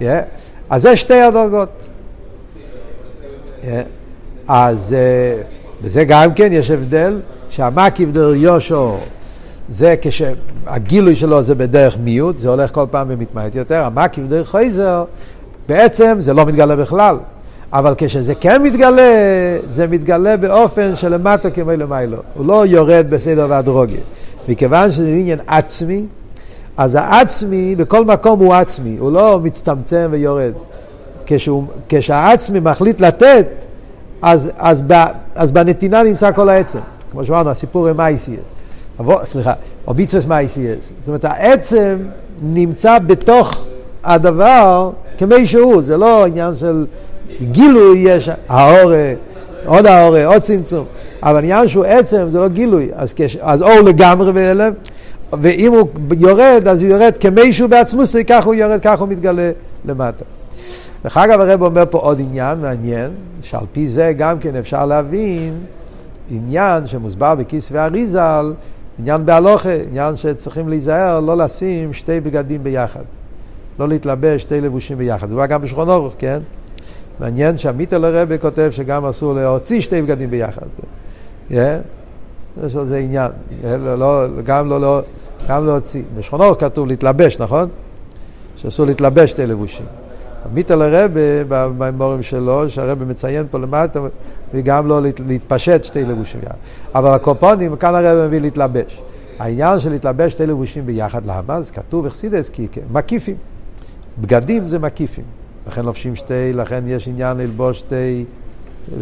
Yeah. 0.00 0.04
אז 0.70 0.82
זה 0.82 0.96
שתי 0.96 1.20
הדרגות. 1.20 1.68
Yeah. 3.62 3.66
אז 4.48 4.96
uh, 4.96 5.84
בזה 5.84 6.04
גם 6.04 6.34
כן 6.34 6.48
יש 6.52 6.70
הבדל, 6.70 7.20
שהמקיף 7.50 8.10
דר 8.10 8.34
יושו 8.34 8.96
זה 9.68 9.94
כשהגילוי 10.02 11.14
שלו 11.14 11.42
זה 11.42 11.54
בדרך 11.54 11.96
מיעוט, 12.04 12.38
זה 12.38 12.48
הולך 12.48 12.74
כל 12.74 12.86
פעם 12.90 13.06
ומתמעט 13.10 13.54
יותר, 13.54 13.84
המקיף 13.84 14.24
דר 14.28 14.44
חייזר 14.44 15.04
בעצם 15.68 16.16
זה 16.20 16.32
לא 16.32 16.46
מתגלה 16.46 16.76
בכלל, 16.76 17.16
אבל 17.72 17.94
כשזה 17.98 18.34
כן 18.34 18.62
מתגלה, 18.62 19.12
זה 19.68 19.86
מתגלה 19.86 20.36
באופן 20.36 20.96
שלמטה 20.96 21.50
כמו 21.50 21.70
למיילו, 21.70 22.18
הוא 22.34 22.46
לא 22.46 22.66
יורד 22.66 23.06
בסדר 23.10 23.46
והדרוגיה, 23.50 24.00
מכיוון 24.48 24.92
שזה 24.92 25.08
עניין 25.08 25.38
עצמי, 25.46 26.06
אז 26.78 26.94
העצמי, 27.00 27.74
בכל 27.76 28.04
מקום 28.04 28.40
הוא 28.40 28.54
עצמי, 28.54 28.96
הוא 28.98 29.12
לא 29.12 29.40
מצטמצם 29.42 30.08
ויורד. 30.10 30.52
כשהוא, 31.26 31.64
כשהעצמי 31.88 32.60
מחליט 32.60 33.00
לתת, 33.00 33.46
אז, 34.22 34.50
אז, 34.58 34.82
ב, 34.86 34.92
אז 35.34 35.50
בנתינה 35.52 36.02
נמצא 36.02 36.32
כל 36.32 36.48
העצם. 36.48 36.78
כמו 37.10 37.24
שאמרנו, 37.24 37.50
הסיפור 37.50 37.88
עם 37.88 37.96
מייסיאס. 37.96 38.40
סליחה, 39.24 39.52
או 39.86 39.94
ביצוס 39.94 40.26
מייסיאס. 40.26 40.90
זאת 41.00 41.08
אומרת, 41.08 41.24
העצם 41.24 41.98
נמצא 42.42 42.98
בתוך 42.98 43.64
הדבר 44.04 44.90
כמי 45.18 45.46
שהוא, 45.46 45.82
זה 45.82 45.96
לא 45.96 46.26
עניין 46.26 46.56
של 46.56 46.86
גילוי, 47.52 47.98
יש 47.98 48.30
האורה, 48.48 49.12
עוד 49.66 49.86
האורה, 49.86 50.26
עוד 50.26 50.42
צמצום. 50.42 50.84
אבל 51.22 51.38
עניין 51.38 51.68
שהוא 51.68 51.84
עצם, 51.84 52.28
זה 52.30 52.38
לא 52.38 52.48
גילוי. 52.48 52.88
אז, 52.96 53.12
כש, 53.16 53.36
אז 53.40 53.62
אור 53.62 53.80
לגמרי 53.80 54.32
בהלם. 54.32 54.72
ואם 55.32 55.72
הוא 55.72 55.88
יורד, 56.18 56.62
אז 56.68 56.82
הוא 56.82 56.90
יורד 56.90 57.12
כמישהו 57.20 57.68
בעצמו, 57.68 58.02
ככה 58.26 58.46
הוא 58.46 58.54
יורד, 58.54 58.80
ככה 58.80 59.02
הוא 59.02 59.08
מתגלה 59.08 59.50
למטה. 59.84 60.24
דרך 61.04 61.16
אגב, 61.16 61.40
הרב 61.40 61.62
אומר 61.62 61.84
פה 61.90 61.98
עוד 61.98 62.20
עניין 62.20 62.60
מעניין, 62.60 63.10
שעל 63.42 63.64
פי 63.72 63.88
זה 63.88 64.12
גם 64.16 64.38
כן 64.38 64.56
אפשר 64.56 64.86
להבין 64.86 65.60
עניין 66.30 66.86
שמוסבר 66.86 67.34
בכיס 67.34 67.68
ואריזל, 67.72 68.52
עניין 68.98 69.26
בהלוכה, 69.26 69.74
עניין 69.90 70.16
שצריכים 70.16 70.68
להיזהר 70.68 71.20
לא 71.20 71.36
לשים 71.36 71.92
שתי 71.92 72.20
בגדים 72.20 72.62
ביחד. 72.62 73.02
לא 73.78 73.88
להתלבש 73.88 74.42
שתי 74.42 74.60
לבושים 74.60 74.98
ביחד. 74.98 75.28
זה 75.28 75.34
בא 75.34 75.46
גם 75.46 75.62
בשכון 75.62 75.88
אורך, 75.88 76.12
כן? 76.18 76.38
מעניין 77.20 77.58
שהמיטל 77.58 78.04
הרבה 78.04 78.38
כותב 78.38 78.70
שגם 78.72 79.04
אסור 79.04 79.34
להוציא 79.34 79.80
שתי 79.80 80.02
בגדים 80.02 80.30
ביחד. 80.30 80.66
Yeah. 81.50 81.54
יש 82.66 82.76
על 82.76 82.86
זה 82.86 82.98
עניין. 82.98 83.30
לא, 83.64 83.98
לא, 83.98 84.26
גם 84.44 84.68
לא, 84.68 84.80
לא, 84.80 85.00
גם 85.48 85.66
להוציא. 85.66 86.02
בשכונות 86.16 86.60
כתוב 86.60 86.86
להתלבש, 86.86 87.40
נכון? 87.40 87.68
שאסור 88.56 88.86
להתלבש 88.86 89.30
שתי 89.30 89.46
לבושים. 89.46 89.86
מיטל 90.52 90.82
הרבה, 90.82 91.20
במימורים 91.48 92.22
שלו, 92.22 92.70
שהרבה 92.70 93.04
מציין 93.04 93.46
פה 93.50 93.58
למטה, 93.58 94.00
וגם 94.54 94.86
לא 94.86 95.00
להתפשט 95.26 95.84
שתי 95.84 96.04
לבושים. 96.04 96.40
אבל 96.94 97.10
הקופונים, 97.10 97.76
כאן 97.76 97.94
הרבה 97.94 98.26
מביא 98.26 98.40
להתלבש. 98.40 99.02
העניין 99.38 99.80
של 99.80 99.90
להתלבש 99.90 100.32
שתי 100.32 100.46
לבושים 100.46 100.86
ביחד, 100.86 101.26
למה? 101.26 101.62
זה 101.62 101.72
כתוב 101.72 102.06
אכסידס 102.06 102.48
כי 102.48 102.68
מקיפים. 102.92 103.36
בגדים 104.20 104.68
זה 104.68 104.78
מקיפים. 104.78 105.24
לכן 105.66 105.84
לובשים 105.84 106.16
שתי, 106.16 106.52
לכן 106.52 106.84
יש 106.86 107.08
עניין 107.08 107.36
ללבוש 107.36 107.78
שתי, 107.78 108.24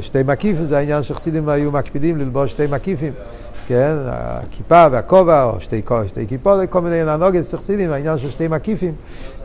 שתי 0.00 0.22
מקיפים, 0.22 0.66
זה 0.66 0.78
העניין 0.78 1.02
שחסידים 1.02 1.48
היו 1.48 1.72
מקפידים 1.72 2.18
ללבוש 2.18 2.50
שתי 2.50 2.64
מקיפים. 2.70 3.12
כן, 3.68 3.96
הכיפה 4.06 4.86
והכובע, 4.92 5.44
או 5.44 5.60
שתי, 5.60 5.82
שתי 6.06 6.26
כיפות, 6.26 6.60
כל 6.70 6.80
מיני 6.80 7.16
נוגד 7.18 7.42
סכסידים, 7.42 7.90
העניין 7.90 8.18
של 8.18 8.30
שתי 8.30 8.48
מקיפים, 8.48 8.94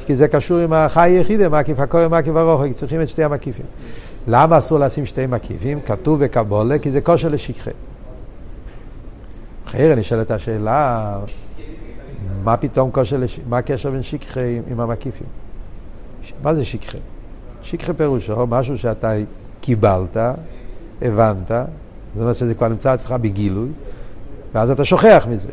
כי 0.06 0.16
זה 0.16 0.28
קשור 0.28 0.58
עם 0.58 0.74
החי 0.74 1.10
יחידה, 1.10 1.50
מקיף 1.50 1.80
הכוי 1.80 2.06
ומקיף 2.06 2.36
הרוחק, 2.36 2.72
צריכים 2.72 3.02
את 3.02 3.10
שתי 3.10 3.24
המקיפים. 3.24 3.66
למה 4.28 4.58
אסור 4.58 4.80
לשים 4.80 5.06
שתי 5.06 5.26
מקיפים? 5.26 5.80
כתוב 5.86 6.24
בקבולה, 6.24 6.80
כי 6.80 6.92
זה 6.92 7.02
כושר 7.02 7.28
לשכחה. 7.28 7.72
שואל 10.02 10.22
את 10.22 10.32
השאלה, 10.32 11.18
מה 12.44 12.58
פתאום 12.58 12.92
כושר, 12.92 13.18
לש... 13.18 13.40
מה 13.50 13.58
הקשר 13.58 13.92
בין 13.92 14.04
שכחה 14.04 14.42
עם 14.72 14.80
המקיפים? 14.80 15.28
מה 16.44 16.54
זה 16.54 16.66
שכחה? 16.66 16.98
שכחה 17.62 17.94
פירושו, 17.94 18.48
משהו 18.48 18.78
שאתה 18.78 19.14
קיבלת, 19.62 20.18
הבנת, 21.02 21.52
זאת 22.14 22.22
אומרת 22.22 22.36
שזה 22.36 22.54
כבר 22.54 22.68
נמצא 22.68 22.94
אצלך 22.94 23.12
בגילוי, 23.12 23.70
ואז 24.54 24.72
אתה 24.72 24.86
שוכח 24.86 25.28
מזה. 25.30 25.50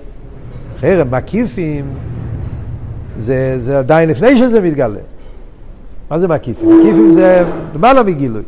חרם, 0.80 1.10
מקיפים, 1.10 1.94
זה, 3.18 3.56
זה 3.58 3.78
עדיין 3.78 4.08
לפני 4.08 4.38
שזה 4.38 4.60
מתגלה. 4.60 5.00
מה 6.10 6.18
זה 6.18 6.28
מקיפים? 6.28 6.78
מקיפים 6.78 7.12
זה 7.12 7.44
למעלה 7.74 8.02
מגילוי. 8.02 8.42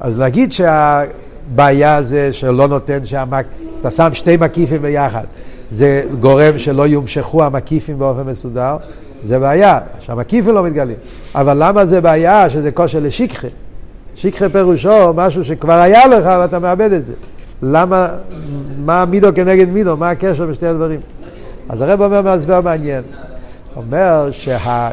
אז 0.00 0.18
להגיד 0.18 0.52
שהבעיה 0.52 2.02
זה 2.02 2.32
שלא 2.32 2.68
נותן 2.68 3.04
שהמק... 3.04 3.46
אתה 3.80 3.90
שם 3.90 4.08
שתי 4.12 4.36
מקיפים 4.36 4.82
ביחד, 4.82 5.24
זה 5.70 6.02
גורם 6.20 6.58
שלא 6.58 6.86
יומשכו 6.86 7.44
המקיפים 7.44 7.98
באופן 7.98 8.22
מסודר, 8.22 8.76
זה 9.22 9.38
בעיה, 9.38 9.80
שהמקיפים 10.00 10.54
לא 10.54 10.64
מתגלים. 10.64 10.96
אבל 11.34 11.56
למה 11.66 11.86
זה 11.86 12.00
בעיה 12.00 12.50
שזה 12.50 12.70
כושר 12.70 12.98
לשכחה? 13.02 13.48
שכחה 14.16 14.48
פירושו 14.48 15.12
משהו 15.14 15.44
שכבר 15.44 15.72
היה 15.72 16.06
לך 16.06 16.24
ואתה 16.24 16.58
מאבד 16.58 16.92
את 16.92 17.04
זה. 17.04 17.12
למה, 17.62 18.08
מה 18.78 19.04
מידו 19.04 19.28
כנגד 19.34 19.68
מידו, 19.68 19.96
מה 19.96 20.10
הקשר 20.10 20.46
בשתי 20.46 20.66
הדברים? 20.66 21.00
אז 21.68 21.80
הרב 21.80 22.02
אומר 22.02 22.22
מהסבר 22.22 22.60
מעניין. 22.60 23.02
אומר 23.76 24.28
שה... 24.30 24.90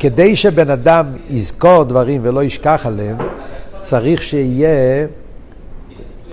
כדי 0.00 0.36
שבן 0.36 0.70
אדם 0.70 1.06
יזכור 1.30 1.84
דברים 1.84 2.20
ולא 2.24 2.42
ישכח 2.42 2.82
עליהם, 2.86 3.16
צריך 3.80 4.22
שיהיה 4.22 5.06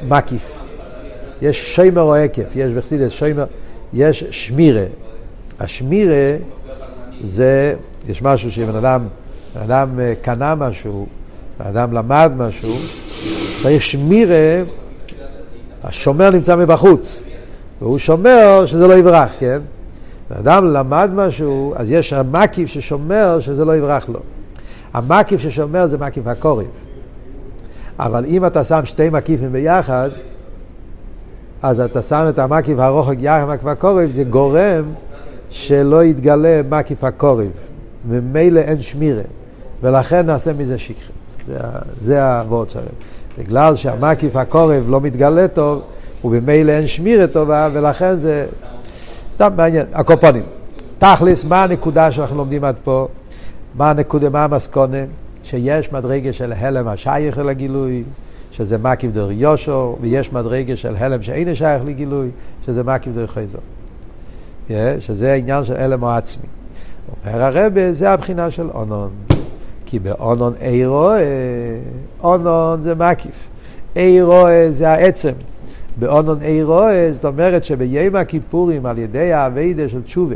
מקיף. 0.07 0.61
יש 1.41 1.75
שיימר 1.75 2.01
או 2.01 2.15
עקף, 2.15 2.55
יש 2.55 2.73
בחסידס 2.73 3.11
שיימר, 3.11 3.45
יש 3.93 4.23
שמירה. 4.31 4.83
השמירה 5.59 6.37
זה, 7.23 7.75
יש 8.07 8.21
משהו 8.21 8.51
שבן 8.51 8.75
אדם, 8.75 9.07
אדם 9.63 9.99
אה, 9.99 10.13
קנה 10.21 10.55
משהו, 10.55 11.05
אדם 11.57 11.93
למד 11.93 12.31
משהו, 12.37 12.75
צריך 13.61 13.83
שמירה, 13.83 14.61
השומר 15.83 16.29
נמצא 16.29 16.55
מבחוץ, 16.55 17.23
והוא 17.81 17.97
שומר 17.97 18.63
שזה 18.65 18.87
לא 18.87 18.93
יברח, 18.93 19.29
כן? 19.39 19.59
אדם 20.39 20.73
למד 20.73 21.09
משהו, 21.13 21.73
אז 21.75 21.91
יש 21.91 22.13
המקיף 22.13 22.69
ששומר 22.69 23.39
שזה 23.39 23.65
לא 23.65 23.75
יברח 23.75 24.09
לו. 24.09 24.19
המקיף 24.93 25.41
ששומר 25.41 25.87
זה 25.87 25.97
מקיף 25.97 26.27
הקורב. 26.27 26.65
אבל 27.99 28.25
אם 28.25 28.45
אתה 28.45 28.63
שם 28.63 28.81
שתי 28.85 29.09
מקיפים 29.09 29.51
ביחד, 29.51 30.09
אז 31.61 31.79
אתה 31.79 32.01
שם 32.01 32.25
את 32.29 32.39
המקיף 32.39 32.79
הרוחק 32.79 33.15
יחד 33.19 33.41
עם 33.41 33.49
מקיף 33.49 33.65
הקורב, 33.65 34.09
זה 34.09 34.23
גורם 34.23 34.83
שלא 35.49 36.03
יתגלה 36.03 36.61
מקיף 36.69 37.03
הקורב. 37.03 37.51
ממילא 38.09 38.59
אין 38.59 38.81
שמירה, 38.81 39.21
ולכן 39.81 40.25
נעשה 40.25 40.53
מזה 40.53 40.77
שכחה. 40.77 41.11
זה, 42.01 42.23
הוורד 42.39 42.69
שלהם. 42.69 42.85
בגלל 43.37 43.75
שהמקיף 43.75 44.35
הקורב 44.35 44.83
לא 44.87 45.01
מתגלה 45.01 45.47
טוב, 45.47 45.81
ובמילא 46.23 46.71
אין 46.71 46.87
שמירה 46.87 47.27
טובה, 47.27 47.69
ולכן 47.73 48.17
זה 48.17 48.45
סתם 49.33 49.49
מעניין, 49.57 49.85
הקופונים. 49.93 50.43
תכלס, 50.99 51.43
מה 51.43 51.63
הנקודה 51.63 52.11
שאנחנו 52.11 52.37
לומדים 52.37 52.63
עד 52.63 52.75
פה? 52.83 53.07
מה 53.75 53.89
הנקודה, 53.89 54.29
מה 54.29 54.43
המסקונה? 54.43 54.97
שיש 55.43 55.91
מדרגה 55.91 56.33
של 56.33 56.53
הלם 56.53 56.87
השייך 56.87 57.39
אל 57.39 57.49
הגילוי, 57.49 58.03
שזה 58.51 58.77
מקיף 58.77 59.11
דר 59.11 59.31
יושו, 59.31 59.97
ויש 60.01 60.33
מדרגה 60.33 60.75
של 60.75 60.95
הלם 60.97 61.23
שאין 61.23 61.55
שייך 61.55 61.83
לגילוי, 61.85 62.29
שזה 62.65 62.83
מקיף 62.83 63.13
דר 63.15 63.27
חייזו. 63.27 63.59
שזה 64.99 65.31
העניין 65.31 65.63
של 65.63 65.75
הלם 65.75 66.03
או 66.03 66.09
עצמי. 66.09 66.47
אומר 67.25 67.43
הרבה, 67.43 67.93
זה 67.93 68.11
הבחינה 68.11 68.51
של 68.51 68.69
אונון. 68.73 69.34
כי 69.85 69.99
באונון 69.99 70.53
אי 70.61 70.85
רואה, 70.85 71.23
אונון 72.23 72.81
זה 72.81 72.95
מקיף. 72.95 73.47
אי 73.95 74.21
רואה 74.21 74.67
זה 74.71 74.89
העצם. 74.89 75.33
באונון 75.97 76.41
אי 76.41 76.63
רואה, 76.63 77.11
זאת 77.11 77.25
אומרת 77.25 77.63
שביום 77.63 78.15
הכיפורים 78.15 78.85
על 78.85 78.97
ידי 78.97 79.33
האביידה 79.33 79.89
של 79.89 80.01
תשובה 80.01 80.35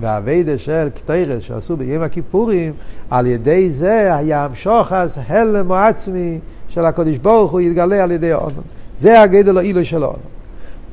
והאביידה 0.00 0.58
של 0.58 0.88
קטרס 0.94 1.42
שעשו 1.42 1.76
ביום 1.76 2.02
הכיפורים, 2.02 2.72
על 3.10 3.26
ידי 3.26 3.70
זה 3.70 4.14
היה 4.16 4.44
המשוך 4.44 4.92
אז 4.92 5.18
הלם 5.26 5.72
עצמי 5.72 6.38
של 6.68 6.84
הקודש 6.84 7.16
ברוך 7.16 7.52
הוא 7.52 7.60
יתגלה 7.60 8.02
על 8.02 8.10
ידי 8.10 8.32
האונון. 8.32 8.62
זה 8.98 9.20
הגדל 9.20 9.58
האילו 9.58 9.84
של 9.84 10.02
האונון. 10.02 10.20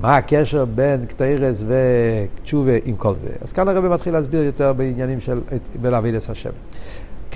מה 0.02 0.18
הקשר 0.18 0.66
בין 0.66 1.06
קטרס 1.06 1.64
ותשובה 1.68 2.72
עם 2.86 2.96
כל 2.96 3.14
זה? 3.24 3.30
אז 3.42 3.54
כאן 3.54 3.68
הרב 3.68 3.88
מתחיל 3.88 4.14
להסביר 4.14 4.44
יותר 4.44 4.74
בעניינים 4.74 5.20
של 5.20 5.40
בלעבידס 5.82 6.30
השם. 6.30 6.50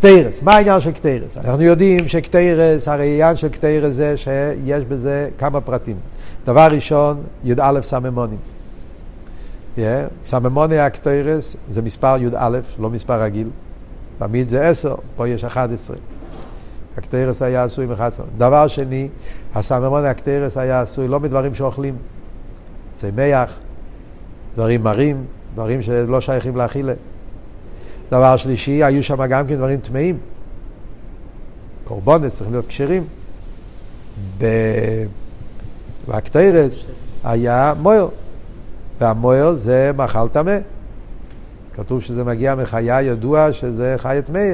קטרס, 0.02 0.42
מה 0.42 0.56
העניין 0.56 0.82
של 0.82 0.92
קטרס? 0.92 1.38
אנחנו 1.38 1.62
יודעים 1.62 2.08
שקטרס, 2.08 2.88
הרי 2.88 3.10
העניין 3.10 3.38
של 3.38 3.50
קטרס 3.50 3.96
זה 3.96 4.18
שיש 4.18 4.86
בזה 4.86 5.30
כמה 5.38 5.62
פרטים. 5.62 5.96
דבר 6.46 6.68
ראשון, 6.72 7.22
י"א 7.44 7.80
סממונים. 7.82 8.38
Yeah, 9.78 9.80
סממוני 10.26 10.80
הקטרס 10.80 11.56
זה 11.70 11.82
מספר 11.82 12.16
י"א, 12.20 12.60
לא 12.80 12.90
מספר 12.90 13.22
רגיל. 13.22 13.50
תמיד 14.18 14.50
זה 14.50 14.68
עשר, 14.68 14.96
פה 15.16 15.28
יש 15.28 15.44
אחד 15.44 15.74
עשרה. 15.74 15.98
הקטרס 16.98 17.42
היה 17.42 17.64
עשוי 17.64 17.86
עם 17.86 17.92
11. 17.92 18.26
דבר 18.38 18.68
שני, 18.68 19.10
הסממוני 19.56 20.08
הקטרס 20.08 20.58
היה 20.58 20.82
עשוי 20.82 21.08
לא 21.08 21.20
מדברים 21.20 21.56
שאוכלים, 21.56 21.96
צמח, 22.96 23.54
דברים 24.56 24.84
מרים, 24.84 25.24
דברים 25.54 25.82
שלא 25.82 26.22
שייכים 26.22 26.56
לאכילה. 26.56 26.94
דבר 28.12 28.38
שלישי, 28.38 28.84
היו 28.84 29.04
שם 29.04 29.26
גם 29.26 29.48
כן 29.48 29.56
דברים 29.56 29.80
טמאים. 29.80 30.18
קורבנות 31.84 32.32
צריכים 32.32 32.54
להיות 32.54 32.68
כשרים. 32.68 33.04
והקטרס 36.08 36.86
היה 37.24 37.74
מויר, 37.82 38.08
והמויר 39.00 39.52
זה 39.52 39.92
מאכל 39.98 40.28
טמא. 40.28 40.58
כתוב 41.74 42.02
שזה 42.02 42.24
מגיע 42.24 42.56
מחיה 42.56 43.02
ידוע 43.02 43.54
שזה 43.54 43.96
חי 43.98 44.20
טמא, 44.26 44.54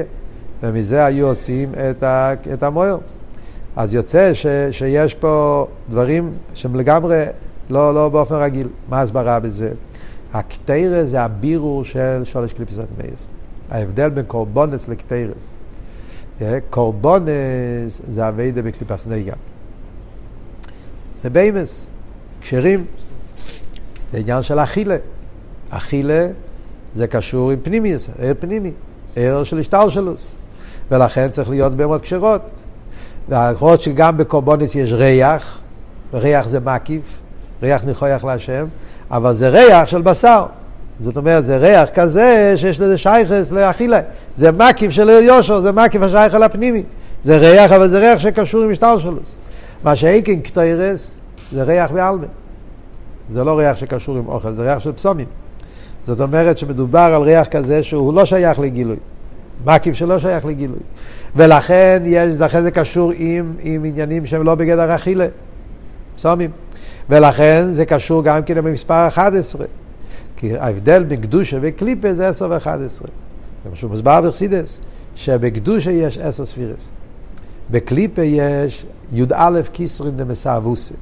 ומזה 0.62 1.04
היו 1.04 1.26
עושים 1.26 1.72
את, 1.74 2.02
ה, 2.02 2.32
את 2.52 2.62
המויר. 2.62 2.98
אז 3.76 3.94
יוצא 3.94 4.34
ש, 4.34 4.46
שיש 4.70 5.14
פה 5.14 5.66
דברים 5.90 6.32
שהם 6.54 6.74
לגמרי 6.76 7.24
לא, 7.70 7.94
לא 7.94 8.08
באופן 8.08 8.34
רגיל. 8.34 8.68
מה 8.88 8.98
ההסברה 8.98 9.40
בזה? 9.40 9.70
הקטורת 10.34 11.10
זה 11.10 11.20
הבירור 11.22 11.84
של 11.84 12.20
שלוש 12.24 12.52
קליפות 12.52 12.86
הטמאות. 12.98 13.26
ההבדל 13.70 14.08
בין 14.08 14.24
קורבנות 14.24 14.88
לקטורת. 14.88 15.54
קורבנות 16.70 18.00
זה 18.04 18.28
עבודה 18.28 18.62
בקליפת 18.62 19.06
נוגה. 19.06 19.32
זה 21.22 21.30
בהמות, 21.30 21.86
כשרים. 22.40 22.84
זה 24.12 24.18
עניין 24.18 24.42
של 24.42 24.58
אכילה. 24.58 24.96
אכילה 25.70 26.28
זה 26.94 27.06
קשור 27.06 27.50
עם 27.50 27.58
פנימיות, 27.62 28.10
אור 28.18 28.32
פנימי, 28.40 28.72
אור 29.16 29.44
של 29.44 29.58
השתלשלות. 29.58 30.30
ולכן 30.90 31.28
צריך 31.28 31.50
להיות 31.50 31.74
בהמות 31.74 32.02
כשרות. 32.02 32.42
למרות 33.28 33.80
שגם 33.80 34.16
בקורבונס 34.16 34.74
יש 34.74 34.92
ריח, 34.92 35.58
ריח 36.14 36.48
זה 36.48 36.60
מקיף, 36.60 37.18
ריח 37.62 37.84
נכויח 37.84 38.24
להשם, 38.24 38.66
אבל 39.10 39.34
זה 39.34 39.48
ריח 39.48 39.88
של 39.88 40.02
בשר. 40.02 40.46
זאת 41.00 41.16
אומרת, 41.16 41.44
זה 41.44 41.56
ריח 41.56 41.88
כזה 41.94 42.52
שיש 42.56 42.80
לזה 42.80 42.98
שייכס 42.98 43.50
לאכילה. 43.50 44.00
זה 44.36 44.52
מקיף 44.52 44.90
של 44.90 45.08
יושר, 45.08 45.60
זה 45.60 45.72
מקיף 45.72 46.02
השייך 46.02 46.34
על 46.34 46.42
הפנימי. 46.42 46.82
זה 47.24 47.36
ריח, 47.36 47.72
אבל 47.72 47.88
זה 47.88 47.98
ריח 47.98 48.18
שקשור 48.18 48.62
עם 48.62 48.70
משטר 48.70 48.98
שלו. 48.98 49.20
מה 49.84 49.96
שאיקין 49.96 50.40
קטיירס 50.40 51.14
זה 51.52 51.62
ריח 51.62 51.90
בעלמה. 51.90 52.26
זה 53.32 53.44
לא 53.44 53.58
ריח 53.58 53.76
שקשור 53.76 54.16
עם 54.16 54.28
אוכל, 54.28 54.52
זה 54.52 54.62
ריח 54.62 54.80
של 54.80 54.92
פסומים. 54.92 55.26
זאת 56.06 56.20
אומרת 56.20 56.58
שמדובר 56.58 56.98
על 56.98 57.22
ריח 57.22 57.48
כזה 57.48 57.82
שהוא 57.82 58.14
לא 58.14 58.24
שייך 58.24 58.58
לגילוי. 58.58 58.96
מקיף 59.66 59.94
שלא 59.94 60.18
שייך 60.18 60.44
לגילוי. 60.44 60.78
ולכן 61.36 62.02
יש, 62.06 62.34
לכן 62.40 62.62
זה 62.62 62.70
קשור 62.70 63.12
עם, 63.16 63.52
עם 63.60 63.84
עניינים 63.84 64.26
שהם 64.26 64.42
לא 64.42 64.54
בגדר 64.54 64.94
אכילה. 64.94 65.26
פסומים. 66.16 66.50
ולכן 67.10 67.64
זה 67.64 67.84
קשור 67.86 68.24
גם 68.24 68.42
כן 68.42 68.54
במספר 68.54 69.08
11. 69.08 69.66
כי 70.38 70.58
ההבדל 70.58 71.04
בין 71.04 71.20
קדושה 71.20 71.58
וקליפה 71.60 72.14
זה 72.14 72.28
10 72.28 72.48
ו-11. 72.50 72.68
זה 73.64 73.70
משהו 73.72 73.88
מוסבר 73.88 74.20
בחסידס, 74.20 74.78
שבקדושה 75.14 75.90
יש 75.90 76.18
10 76.18 76.44
ספירס. 76.44 76.88
בקליפה 77.70 78.22
יש 78.22 78.86
י"א 79.12 79.60
כיסרין 79.72 80.16
דמסאבוסי. 80.16 80.94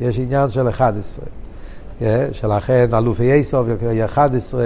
יש 0.00 0.18
עניין 0.18 0.50
של 0.50 0.68
11. 0.68 1.24
שלכן 2.32 2.86
אלופי 2.94 3.24
יסוף 3.24 3.66
היה 3.88 4.04
11, 4.04 4.64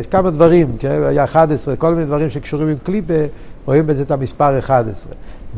יש 0.00 0.06
כמה 0.10 0.30
דברים, 0.30 0.76
היה 0.82 1.24
11, 1.24 1.76
כל 1.76 1.94
מיני 1.94 2.06
דברים 2.06 2.30
שקשורים 2.30 2.68
עם 2.68 2.76
קליפה, 2.82 3.14
רואים 3.66 3.86
בזה 3.86 4.02
את 4.02 4.10
המספר 4.10 4.58
11. 4.58 5.12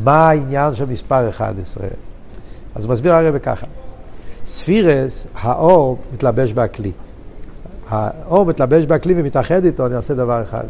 מה 0.05 0.29
העניין 0.29 0.75
של 0.75 0.85
מספר 0.85 1.29
11? 1.29 1.87
אז 2.75 2.87
מסביר 2.87 3.15
הרב 3.15 3.39
ככה. 3.39 3.67
ספירס, 4.51 5.27
האור 5.35 5.99
מתלבש 6.15 6.53
בכלי. 6.53 6.93
האור 7.89 8.47
מתלבש 8.47 8.85
בכלי 8.85 9.15
ומתאחד 9.17 9.65
איתו, 9.65 9.87
אני 9.87 9.97
אעשה 9.97 10.15
דבר 10.15 10.43
אחד. 10.43 10.65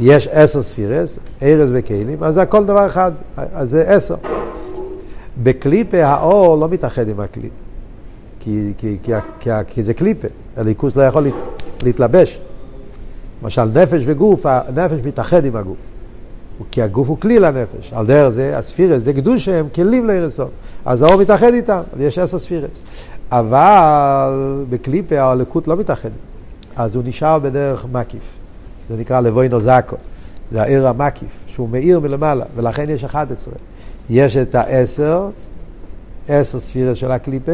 יש 0.00 0.28
עשר 0.32 0.62
ספירס, 0.62 1.18
ארז 1.42 1.70
וכלים, 1.74 2.24
אז 2.24 2.34
זה 2.34 2.42
הכל 2.42 2.64
דבר 2.64 2.86
אחד, 2.86 3.12
אז 3.36 3.70
זה 3.70 3.88
עשר. 3.88 4.14
בקליפה 5.42 6.04
האור 6.04 6.56
לא 6.56 6.68
מתאחד 6.68 7.08
עם 7.08 7.20
הכלי, 7.20 7.48
כי, 8.40 8.72
כי, 8.78 8.96
כי, 9.02 9.12
כי, 9.40 9.50
כי 9.68 9.82
זה 9.82 9.94
קליפה, 9.94 10.28
הליכוס 10.56 10.96
לא 10.96 11.02
יכול 11.02 11.22
להת, 11.22 11.34
להתלבש. 11.82 12.40
למשל 13.42 13.64
נפש 13.64 14.02
וגוף, 14.06 14.46
הנפש 14.46 14.98
מתאחד 15.04 15.44
עם 15.44 15.56
הגוף. 15.56 15.76
כי 16.70 16.82
הגוף 16.82 17.08
הוא 17.08 17.18
כלי 17.20 17.38
לנפש. 17.38 17.92
על 17.92 18.06
דרך 18.06 18.28
זה, 18.28 18.58
הספירס, 18.58 19.02
זה 19.02 19.12
קדוש 19.12 19.48
הם 19.48 19.68
כלים 19.74 20.06
לערסות. 20.06 20.50
אז 20.84 21.02
האור 21.02 21.16
מתאחד 21.16 21.52
איתם, 21.54 21.80
יש 21.98 22.18
עשר 22.18 22.38
ספירס. 22.38 22.82
אבל 23.32 24.64
בקליפה 24.70 25.20
הלקוט 25.20 25.68
לא 25.68 25.76
מתאחד. 25.76 26.10
אז 26.76 26.96
הוא 26.96 27.04
נשאר 27.06 27.38
בדרך 27.38 27.86
מקיף. 27.92 28.22
זה 28.88 28.96
נקרא 28.96 29.20
לבוינו 29.20 29.60
זקו. 29.60 29.96
זה 30.50 30.62
העיר 30.62 30.88
המקיף, 30.88 31.28
שהוא 31.46 31.68
מאיר 31.68 32.00
מלמעלה, 32.00 32.44
ולכן 32.56 32.90
יש 32.90 33.04
11. 33.04 33.54
יש 34.10 34.36
את 34.36 34.54
העשר, 34.54 35.28
עשר 36.28 36.60
ספירס 36.60 36.98
של 36.98 37.10
הקליפה, 37.10 37.52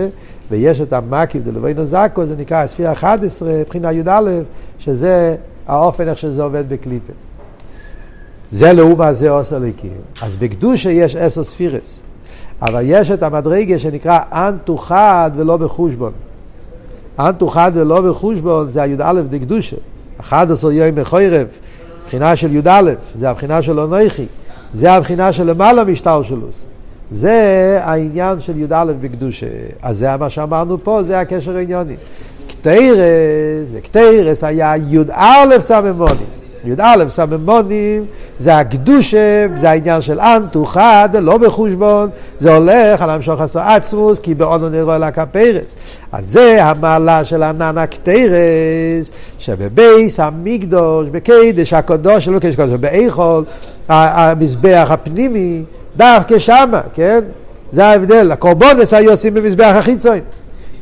ויש 0.50 0.80
את 0.80 0.92
המקיף 0.92 1.42
דלווינו 1.42 1.86
זקו, 1.86 2.26
זה 2.26 2.36
נקרא 2.36 2.56
הספירה 2.56 2.92
11, 2.92 3.52
מבחינה 3.52 3.92
י"א, 3.92 4.30
שזה 4.78 5.36
האופן 5.66 6.08
איך 6.08 6.18
שזה 6.18 6.42
עובד 6.42 6.64
בקליפה. 6.68 7.12
זה 8.50 8.72
לעומת 8.72 9.16
זה 9.16 9.30
עושה 9.30 9.58
ליקים. 9.58 9.90
אז 10.22 10.36
בקדושה 10.36 10.90
יש 10.90 11.16
עשר 11.16 11.44
ספירס, 11.44 12.02
אבל 12.62 12.82
יש 12.84 13.10
את 13.10 13.22
המדרגה 13.22 13.78
שנקרא 13.78 14.18
אנטו 14.32 14.76
חד 14.76 15.30
ולא 15.36 15.56
בחושבון. 15.56 16.12
אנטו 17.18 17.48
חד 17.48 17.72
ולא 17.74 18.00
בחושבון 18.00 18.68
זה 18.68 18.82
הי"א 18.82 19.12
דקדושה. 19.28 19.76
11 20.20 20.72
יום 20.72 21.00
מחוירב, 21.00 21.46
בחינה 22.06 22.36
של 22.36 22.56
י"א, 22.56 22.90
זה 23.14 23.30
הבחינה 23.30 23.62
של 23.62 23.80
אונכי, 23.80 24.26
זה 24.74 24.92
הבחינה 24.92 25.32
של 25.32 25.50
למעלה 25.50 25.84
משטר 25.84 26.22
שלוס. 26.22 26.64
זה 27.10 27.78
העניין 27.82 28.40
של 28.40 28.58
י"א 28.58 28.84
בקדושה. 29.00 29.46
אז 29.82 29.98
זה 29.98 30.16
מה 30.16 30.30
שאמרנו 30.30 30.84
פה, 30.84 31.02
זה 31.02 31.20
הקשר 31.20 31.56
העניוני. 31.56 31.96
קטיירס, 32.48 33.68
וקטיירס 33.72 34.44
היה 34.44 34.76
י"א 34.76 35.60
סממונים. 35.60 36.43
י"א 36.64 37.04
סממונים 37.08 38.04
זה 38.38 38.56
הקדושה, 38.56 39.46
זה 39.56 39.70
העניין 39.70 40.02
של 40.02 40.20
אנטו 40.20 40.64
חד, 40.64 41.08
לא 41.20 41.38
בחושבון, 41.38 42.08
זה 42.38 42.54
הולך 42.56 43.02
על 43.02 43.10
המשוך 43.10 43.40
עשו 43.40 43.60
עצמוס, 43.60 44.20
כי 44.20 44.34
בעונו 44.34 44.68
נראה 44.68 44.98
לה 44.98 45.10
כפרס. 45.10 45.74
אז 46.12 46.26
זה 46.26 46.64
המעלה 46.64 47.24
של 47.24 47.42
ענן 47.42 47.78
הקטרס, 47.78 49.10
שבבייס 49.38 50.20
המקדוש, 50.20 51.08
בקדש 51.08 51.72
הקדוש, 51.72 52.28
לא 52.28 52.38
קדש 52.38 52.54
הקדוש, 52.54 52.80
באיכול, 52.80 53.44
המזבח 53.88 54.88
הפנימי, 54.90 55.62
דווקא 55.96 56.38
שמה, 56.38 56.80
כן? 56.94 57.20
זה 57.72 57.86
ההבדל. 57.86 58.32
הקורבונס 58.32 58.94
היו 58.94 59.10
עושים 59.10 59.34
במזבח 59.34 59.72
החיצון. 59.74 60.18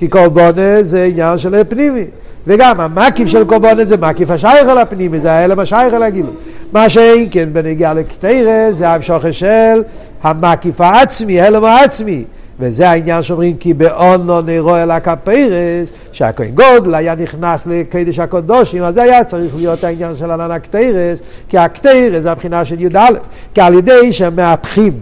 כי 0.02 0.08
קורבונס 0.08 0.86
זה 0.86 1.04
עניין 1.04 1.38
של 1.38 1.64
פנימי. 1.68 2.04
וגם 2.46 2.80
המקיף 2.80 3.28
של 3.28 3.44
קורבונס 3.44 3.88
זה 3.88 3.96
מקיף 3.96 4.30
השייך 4.30 4.68
על 4.68 4.78
הפנימי, 4.78 5.20
זה 5.20 5.32
ההלם 5.32 5.58
השייך 5.58 5.94
על 5.94 6.02
הגילוי. 6.02 6.32
מה 6.72 6.88
שאין 6.88 7.28
כן 7.30 7.48
בנגיעה 7.52 7.94
לקטרס, 7.94 8.74
זה 8.74 8.88
המשוכר 8.88 9.30
של 9.30 9.82
המקיף 10.22 10.80
העצמי, 10.80 11.40
הלם 11.40 11.64
העצמי. 11.64 12.24
וזה 12.60 12.88
העניין 12.90 13.22
שאומרים 13.22 13.56
כי 13.56 13.74
באונו 13.74 14.40
נרו 14.40 14.76
אל 14.76 14.90
הכפרס, 14.90 15.92
שהכהן 16.12 16.50
גודל 16.50 16.94
היה 16.94 17.14
נכנס 17.14 17.66
לקדש 17.66 18.18
הקודושים, 18.18 18.82
אז 18.82 18.94
זה 18.94 19.02
היה 19.02 19.24
צריך 19.24 19.56
להיות 19.56 19.84
העניין 19.84 20.16
של 20.16 20.30
ענן 20.30 20.50
הקטרס, 20.50 21.20
כי 21.48 21.58
הקטרס 21.58 22.22
זה 22.22 22.32
הבחינה 22.32 22.64
של 22.64 22.80
י"א, 22.80 23.08
כי 23.54 23.60
על 23.60 23.74
ידי 23.74 24.12
שמהפכים 24.12 24.92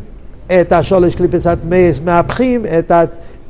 את 0.61 0.73
השולש 0.73 1.15
קליפס 1.15 1.47
הטמאס, 1.47 2.01
מהפכים 2.05 2.67
את. 2.79 2.93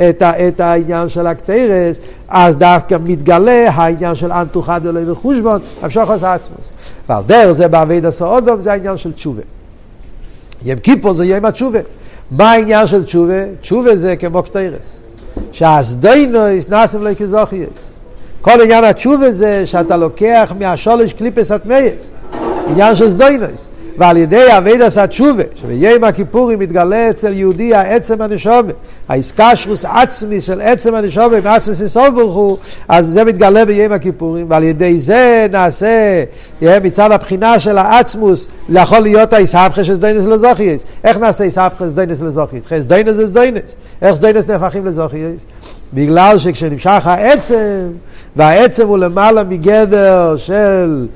את, 0.08 0.22
ה, 0.22 0.48
את 0.48 0.60
העניין 0.60 1.08
של 1.08 1.26
הקטרס, 1.26 1.98
אז 2.28 2.56
דווקא 2.56 2.96
מתגלה 3.04 3.70
העניין 3.70 4.14
של 4.14 4.32
אנטו 4.32 4.62
חד 4.62 4.86
אלוהי 4.86 5.10
וחושבון, 5.10 5.60
המשוך 5.82 6.10
עשה 6.10 6.34
עצמוס. 6.34 6.72
ועל 7.08 7.22
דרך 7.26 7.52
זה 7.52 7.68
בעביד 7.68 8.04
הסעודום 8.04 8.60
זה 8.60 8.72
העניין 8.72 8.96
של 8.96 9.12
תשובה. 9.12 9.42
ים 10.64 10.78
כיפור 10.78 11.14
זה 11.14 11.24
יום 11.24 11.44
התשובה. 11.44 11.78
מה 12.30 12.52
העניין 12.52 12.86
של 12.86 13.04
תשובה? 13.04 13.54
תשובה 13.60 13.96
זה 13.96 14.16
כמו 14.16 14.42
קטרס. 14.42 14.96
שהסדוינויס 15.52 16.68
נאסם 16.68 17.04
לי 17.04 17.16
כזוכייס. 17.16 17.90
כל 18.40 18.60
עניין 18.60 18.84
התשובה 18.84 19.32
זה 19.32 19.66
שאתה 19.66 19.96
לוקח 19.96 20.52
מהשלוש 20.59 21.12
קליפות 21.12 21.50
הטמאות. 21.50 21.92
עניין 22.66 22.96
של 22.96 23.10
זדונות. 23.11 23.68
ועל 23.98 24.16
ידי 24.16 24.46
עבודת 24.59 24.83
התשובה, 24.83 25.42
שביום 25.55 26.05
הכיפורים 26.05 26.59
מתגלה 26.59 27.11
אצל 27.11 27.33
יהודי 27.33 27.74
העצם 27.74 28.22
הנשמה, 28.22 28.74
ההתקשרות 29.09 29.85
עצמי 29.85 30.40
של 30.40 30.61
עצם 30.61 30.94
הנשומת, 30.94 31.44
מעצמות 31.44 31.74
אין 31.74 31.91
סוף 31.91 32.09
ברוך 32.14 32.35
הוא, 32.35 32.57
אז 32.88 33.07
זה 33.07 33.24
מתגלה 33.24 33.64
ביום 33.64 33.92
הכיפורים, 33.92 34.46
ועל 34.48 34.62
ידי 34.62 35.00
זה 35.00 35.46
נעשה, 35.53 36.24
מצד 36.62 37.12
הבחינה 37.12 37.59
של 37.59 37.79
העצמות, 37.78 38.48
יכול 38.68 38.98
להיות 38.98 39.33
האתהפכא 39.33 39.85
של 39.85 39.94
זדונות 39.94 40.26
לזכויות. 40.26 40.85
איך 41.05 41.16
נעשה 41.16 41.44
אתהפכא 41.44 41.85
של 41.85 41.90
זדונות 41.90 42.20
לזכויות? 42.20 42.64
סדיינס 42.81 43.14
זה 43.14 43.29
סדיינס. 43.29 43.76
איך 44.03 44.14
סדיינס 44.14 44.48
נהפכים 44.48 44.87
לזוכייס? 44.87 45.42
בגלל 45.94 46.38
שכשנמשך 46.38 47.07
העצם, 47.07 47.88
והעצם 48.37 48.87
הוא 48.87 48.98
למעלה 48.98 49.44
מגדר 49.44 50.37
של 50.37 51.07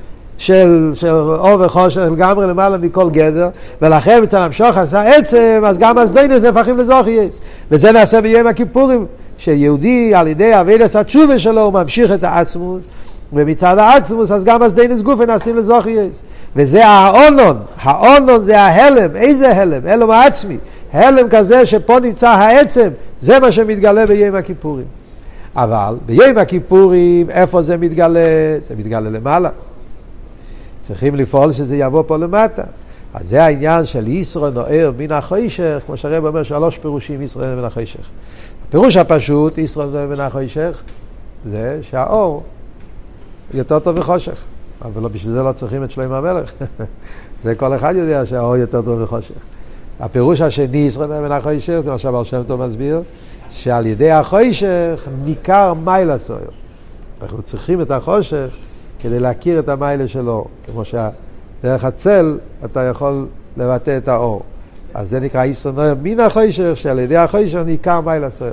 של, 0.44 0.90
של 0.94 1.10
אור 1.14 1.60
וחושך 1.60 2.00
לגמרי 2.00 2.46
למעלה 2.46 2.78
מכל 2.78 3.10
גדר, 3.10 3.48
ולכן 3.82 4.22
מצד 4.22 4.38
המשוך 4.38 4.76
עשה 4.76 5.02
עצם, 5.02 5.62
אז 5.66 5.78
גם 5.78 5.98
הסדיינס 5.98 6.42
נהפכים 6.42 6.78
לזוכייס. 6.78 7.40
וזה 7.70 7.92
נעשה 7.92 8.20
ביום 8.20 8.46
הכיפורים, 8.46 9.06
שיהודי 9.38 10.14
על 10.14 10.26
ידי 10.26 10.60
אבידס 10.60 10.96
התשובה 10.96 11.38
שלו 11.38 11.60
הוא 11.60 11.72
ממשיך 11.72 12.12
את 12.12 12.24
העצמוס, 12.24 12.84
ומצד 13.32 13.78
העצמוס 13.78 14.30
אז 14.30 14.44
גם 14.44 14.62
הסדיינס 14.62 15.00
גופן 15.00 15.26
נעשים 15.26 15.56
לזוכייס. 15.56 16.22
וזה 16.56 16.86
האונון, 16.86 17.56
האונון 17.82 18.42
זה 18.42 18.60
ההלם, 18.60 19.16
איזה 19.16 19.56
הלם? 19.56 19.86
הלם 19.86 20.10
העצמי. 20.10 20.56
הלם 20.92 21.28
כזה 21.28 21.66
שפה 21.66 22.00
נמצא 22.00 22.28
העצם, 22.28 22.88
זה 23.20 23.40
מה 23.40 23.52
שמתגלה 23.52 24.06
ביום 24.06 24.36
הכיפורים. 24.36 24.86
אבל 25.56 25.94
ביום 26.06 26.38
הכיפורים, 26.38 27.30
איפה 27.30 27.62
זה 27.62 27.76
מתגלה? 27.76 28.20
זה 28.62 28.74
מתגלה 28.78 29.10
למעלה. 29.10 29.48
צריכים 30.84 31.14
לפעול 31.14 31.52
שזה 31.52 31.76
יבוא 31.76 32.02
פה 32.06 32.16
למטה. 32.16 32.62
אז 33.14 33.28
זה 33.28 33.44
העניין 33.44 33.86
של 33.86 34.08
ישרו 34.08 34.50
נוער 34.50 34.92
מן 34.98 35.12
החוישך, 35.12 35.82
כמו 35.86 35.96
שהרב 35.96 36.26
אומר, 36.26 36.42
שלוש 36.42 36.78
פירושים 36.78 37.22
ישרו 37.22 37.42
מן 37.56 37.64
החוישך. 37.64 38.00
הפירוש 38.68 38.96
הפשוט, 38.96 39.58
ישרו 39.58 39.84
נוער 39.84 40.06
מן 40.06 40.20
החוישך, 40.20 40.82
זה 41.50 41.78
שהאור 41.82 42.42
יותר 43.54 43.78
טוב 43.78 43.98
מחושך. 43.98 44.36
אבל 44.82 45.02
לא, 45.02 45.08
בשביל 45.08 45.32
זה 45.32 45.42
לא 45.42 45.52
צריכים 45.52 45.84
את 45.84 45.90
שלמה 45.90 46.18
המלך. 46.18 46.52
זה 47.44 47.54
כל 47.54 47.74
אחד 47.74 47.94
יודע 47.96 48.26
שהאור 48.26 48.56
יותר 48.56 48.82
טוב 48.82 49.02
מחושך. 49.02 49.34
הפירוש 50.00 50.40
השני, 50.40 50.78
ישרו 50.78 51.06
נוער 51.06 51.20
מן 51.20 51.32
החוישך, 51.32 51.80
זה 51.84 51.90
מה 51.90 51.98
שאמר 51.98 52.22
שם 52.22 52.42
טוב 52.42 52.66
מסביר, 52.66 53.02
שעל 53.50 53.86
ידי 53.86 54.10
החוישך 54.10 55.08
ניכר 55.24 55.74
מיילה 55.74 56.18
סויר. 56.18 56.50
אנחנו 57.22 57.42
צריכים 57.42 57.80
את 57.80 57.90
החושך 57.90 58.48
כדי 59.04 59.20
להכיר 59.20 59.58
את 59.58 59.68
המיילה 59.68 60.08
שלו, 60.08 60.44
כמו 60.66 60.82
שדרך 60.84 61.84
הצל 61.84 62.38
אתה 62.64 62.82
יכול 62.82 63.26
לבטא 63.56 63.96
את 63.96 64.08
האור. 64.08 64.42
אז 64.94 65.10
זה 65.10 65.20
נקרא 65.20 65.42
איסרנויר 65.42 65.94
מן 66.02 66.20
החוישר, 66.20 66.74
שעל 66.74 66.98
ידי 66.98 67.16
החוישר 67.16 67.64
ניכר 67.64 68.00
מיילה 68.00 68.30
סויר. 68.30 68.52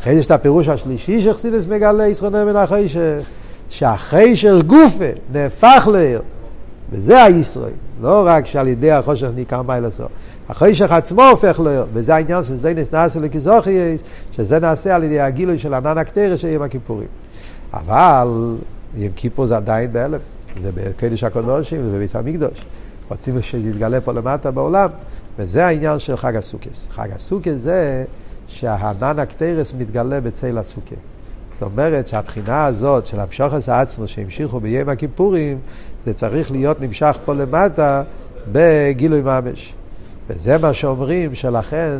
אחרי 0.00 0.14
זה 0.14 0.20
יש 0.20 0.26
את 0.26 0.30
הפירוש 0.30 0.68
השלישי 0.68 1.22
שחסידס 1.22 1.66
מגלה 1.66 2.04
איסרנויר 2.04 2.44
מן 2.44 2.56
החוישר, 2.56 3.18
שהחוישר 3.68 4.60
גופה 4.66 5.04
נהפך 5.32 5.88
לעיר, 5.92 6.22
וזה 6.90 7.22
הישראל, 7.24 7.72
לא 8.02 8.22
רק 8.26 8.46
שעל 8.46 8.68
ידי 8.68 8.90
החושך 8.90 9.28
ניכר 9.34 9.62
מיילה 9.62 9.90
סויר. 9.90 10.08
החוישך 10.48 10.92
עצמו 10.92 11.22
הופך 11.22 11.60
לעיר, 11.60 11.86
וזה 11.92 12.14
העניין 12.14 12.44
של 12.44 12.56
שדינס 12.56 12.92
נעשה 12.92 13.20
לכזוכייס, 13.20 14.02
שזה 14.32 14.58
נעשה 14.58 14.94
על 14.94 15.04
ידי 15.04 15.20
הגילוי 15.20 15.58
של 15.58 15.74
ענן 15.74 15.98
הקטרס 15.98 16.40
של 16.40 16.48
יום 16.48 16.62
הכיפורים. 16.62 17.08
אבל 17.72 18.28
יום 18.94 19.12
כיפור 19.16 19.46
זה 19.46 19.56
עדיין 19.56 19.92
בהלם, 19.92 20.18
זה 20.62 20.70
בקדש 20.74 21.24
הקודשים, 21.24 22.06
זה 22.06 22.18
המקדוש. 22.18 22.60
רוצים 23.08 23.42
שזה 23.42 23.68
יתגלה 23.68 24.00
פה 24.00 24.12
למטה 24.12 24.50
בעולם, 24.50 24.88
וזה 25.38 25.66
העניין 25.66 25.98
של 25.98 26.16
חג 26.16 26.36
הסוכס. 26.36 26.88
חג 26.90 27.08
הסוכס 27.12 27.54
זה 27.54 28.04
שהענן 28.46 29.18
הקטרס 29.18 29.72
מתגלה 29.78 30.20
בצל 30.20 30.58
הסוכה. 30.58 30.94
זאת 31.48 31.62
אומרת 31.62 32.06
שהבחינה 32.06 32.66
הזאת 32.66 33.06
של 33.06 33.20
המשוחס 33.20 33.68
העצמו 33.68 34.08
שהמשיכו 34.08 34.60
ביום 34.60 34.88
הכיפורים, 34.88 35.58
זה 36.04 36.14
צריך 36.14 36.50
להיות 36.50 36.80
נמשך 36.80 37.18
פה 37.24 37.34
למטה 37.34 38.02
בגילוי 38.52 39.20
ממש. 39.20 39.74
וזה 40.28 40.58
מה 40.58 40.74
שאומרים 40.74 41.34
שלכן 41.34 41.98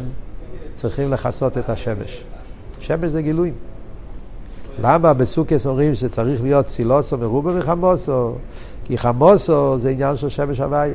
צריכים 0.75 1.11
לכסות 1.11 1.59
את 1.59 1.71
השמש. 1.71 2.25
שמש 2.81 3.11
זה 3.11 3.23
גילויים. 3.23 3.55
למה 4.83 5.13
בסוכס 5.13 5.67
אומרים 5.67 5.95
שצריך 5.95 6.43
להיות 6.43 6.67
צילוסו 6.67 7.19
מרובה 7.19 7.53
מחמוסו? 7.53 8.33
כי 8.85 8.99
חמוסו 8.99 9.79
זה 9.79 9.91
עניין 9.91 10.17
של 10.17 10.29
שמש 10.29 10.61
הוואי. 10.61 10.91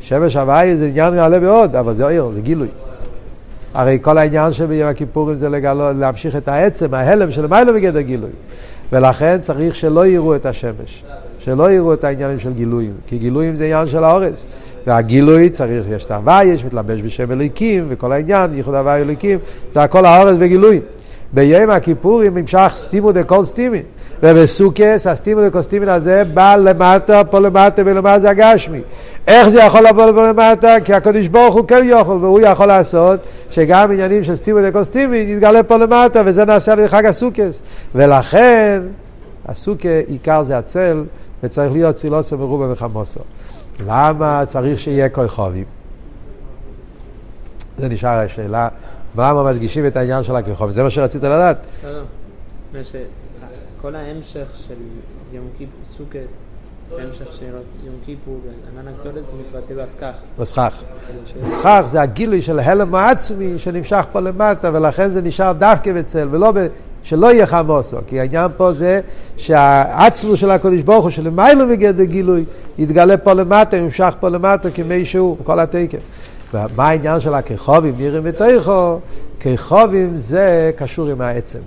שמש 0.00 0.36
הוואי 0.36 0.76
זה 0.76 0.86
עניין 0.86 1.14
נעלה 1.14 1.38
מאוד, 1.38 1.76
אבל 1.76 1.94
זה 1.94 2.08
עיר, 2.08 2.30
זה 2.34 2.40
גילוי. 2.40 2.68
הרי 3.74 3.98
כל 4.02 4.18
העניין 4.18 4.52
שביום 4.52 4.88
הכיפורים 4.88 5.36
זה 5.36 5.48
לגלות, 5.48 5.92
להמשיך 5.92 6.36
את 6.36 6.48
העצם, 6.48 6.94
ההעלם 6.94 7.32
שלמעלה 7.32 7.72
בגדר 7.72 8.00
גילוי. 8.00 8.30
ולכן 8.92 9.38
צריך 9.42 9.76
שלא 9.76 10.06
יראו 10.06 10.36
את 10.36 10.46
השמש, 10.46 11.04
שלא 11.38 11.70
יראו 11.70 11.94
את 11.94 12.04
העניינים 12.04 12.40
של 12.40 12.52
גילויים, 12.52 12.92
כי 13.06 13.18
גילויים 13.18 13.56
זה 13.56 13.64
עניין 13.64 13.88
של 13.88 14.04
האורות. 14.04 14.46
והגילוי 14.86 15.50
צריך, 15.50 15.84
יש 15.90 16.04
את 16.04 16.10
ההוואי, 16.10 16.44
יש 16.44 16.64
מתלבש 16.64 17.02
בשם 17.02 17.32
אלוקים, 17.32 17.86
וכל 17.88 18.12
העניין, 18.12 18.54
ייחוד 18.54 18.74
הוואי 18.74 19.00
אלוקים, 19.00 19.38
זה 19.72 19.82
הכל 19.82 20.06
האורות 20.06 20.36
בגילויים. 20.36 20.82
ביום 21.32 21.70
הכיפורים 21.70 22.38
נמשך 22.38 22.72
סתימו 22.76 23.12
דכל 23.12 23.44
סתימין. 23.44 23.82
ובסוכות 24.22 25.06
הסתימו 25.06 25.40
דכל 25.48 25.62
סתימין 25.62 25.88
הזה 25.88 26.24
בא 26.24 26.56
למטה, 26.56 27.24
פה 27.24 27.38
למטה 27.38 27.82
ולמטה 27.86 28.18
זה 28.18 28.30
הגשמי. 28.30 28.80
איך 29.26 29.48
זה 29.48 29.60
יכול 29.62 29.80
לבוא 29.80 30.10
לפה 30.10 30.28
למטה? 30.28 30.74
כי 30.84 30.94
הקדוש 30.94 31.28
ברוך 31.28 31.54
הוא 31.54 31.68
כן 31.68 31.82
יכול, 31.84 32.16
והוא 32.24 32.40
יכול 32.40 32.66
לעשות 32.66 33.20
שגם 33.50 33.92
עניינים 33.92 34.24
של 34.24 34.36
סטימו 34.36 34.58
דקוסטימי 34.62 35.18
יתגלה 35.18 35.62
פה 35.62 35.76
למטה, 35.76 36.22
וזה 36.26 36.44
נעשה 36.44 36.74
לחג 36.74 37.06
הסוכס. 37.06 37.60
ולכן, 37.94 38.82
הסוכה 39.46 39.98
עיקר 40.06 40.44
זה 40.44 40.58
הצל, 40.58 41.04
וצריך 41.42 41.72
להיות 41.72 41.96
צילוסו 41.96 42.38
מרובה 42.38 42.72
וחמוסו. 42.72 43.20
למה 43.86 44.42
צריך 44.46 44.80
שיהיה 44.80 45.08
כוכבים? 45.08 45.64
זה 47.76 47.88
נשאר 47.88 48.18
השאלה, 48.18 48.68
למה 49.16 49.52
מדגישים 49.52 49.86
את 49.86 49.96
העניין 49.96 50.22
של 50.22 50.36
הכוכבים? 50.36 50.70
זה 50.70 50.82
מה 50.82 50.90
שרצית 50.90 51.22
לדעת? 51.22 51.56
לא, 51.84 51.92
לא. 51.92 52.02
כל 53.80 53.94
ההמשך 53.94 54.50
של 54.54 54.74
יום 55.32 55.44
כיפור, 55.58 55.80
סוכס, 55.84 56.36
זה 56.90 57.02
המשך 57.02 57.32
של 57.38 57.44
יום 57.84 57.94
כיפור, 58.06 58.40
ענן 58.72 58.88
הגדולת 58.88 59.28
זה 59.28 59.32
מתבטא 59.34 59.84
בסכך. 59.84 60.18
בסכך. 60.38 60.82
בסכך 61.46 61.82
זה 61.86 62.02
הגילוי 62.02 62.42
של 62.42 62.58
הלם 62.58 62.94
העצמי 62.94 63.58
שנמשך 63.58 64.04
פה 64.12 64.20
למטה, 64.20 64.70
ולכן 64.72 65.10
זה 65.12 65.20
נשאר 65.20 65.52
דווקא 65.52 65.92
בצל, 65.92 66.28
ולא 66.30 66.52
ב... 66.52 66.66
שלא 67.02 67.32
יהיה 67.32 67.46
חמוסו, 67.46 67.96
כי 68.06 68.20
העניין 68.20 68.50
פה 68.56 68.72
זה 68.72 69.00
שהעצמוס 69.36 70.40
של 70.40 70.50
הקודש 70.50 70.80
ברוך 70.80 71.02
הוא 71.02 71.10
שלמיילא 71.10 71.66
מגדר 71.66 72.04
גילוי 72.04 72.44
יתגלה 72.78 73.16
פה 73.16 73.32
למטה, 73.32 73.76
ימשך 73.76 74.14
פה 74.20 74.28
למטה 74.28 74.70
כמי 74.70 75.04
שהוא, 75.04 75.36
כל 75.44 75.60
התקף. 75.60 75.98
ומה 76.54 76.88
העניין 76.88 77.20
של 77.20 77.34
הככובים, 77.34 77.94
נראים 77.98 78.22
בתוכו? 78.22 78.98
ככובים 79.40 80.16
זה 80.16 80.70
קשור 80.76 81.08
עם 81.08 81.20
העצם. 81.20 81.58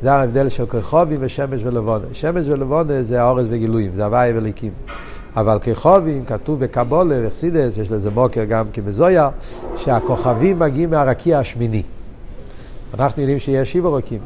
זה 0.00 0.12
ההבדל 0.12 0.48
של 0.48 0.66
ככובים 0.66 1.18
ושמש 1.20 1.60
ולבונה. 1.64 2.04
שמש 2.12 2.48
ולבונה 2.48 3.02
זה 3.02 3.22
האורז 3.22 3.46
וגילויים, 3.50 3.90
זה 3.94 4.04
הוואי 4.04 4.32
וליקים. 4.34 4.72
אבל 5.36 5.58
ככובים, 5.58 6.24
כתוב 6.24 6.60
בקבולה 6.60 7.16
וחסידס, 7.26 7.78
יש 7.78 7.92
לזה 7.92 8.10
בוקר 8.10 8.44
גם 8.44 8.66
כבזויה, 8.72 9.28
שהכוכבים 9.76 10.58
מגיעים 10.58 10.90
מהרקיע 10.90 11.38
השמיני. 11.38 11.82
אנחנו 12.94 13.22
יודעים 13.22 13.38
שיש 13.38 13.72
שבע 13.72 13.88
רוקים, 13.88 14.20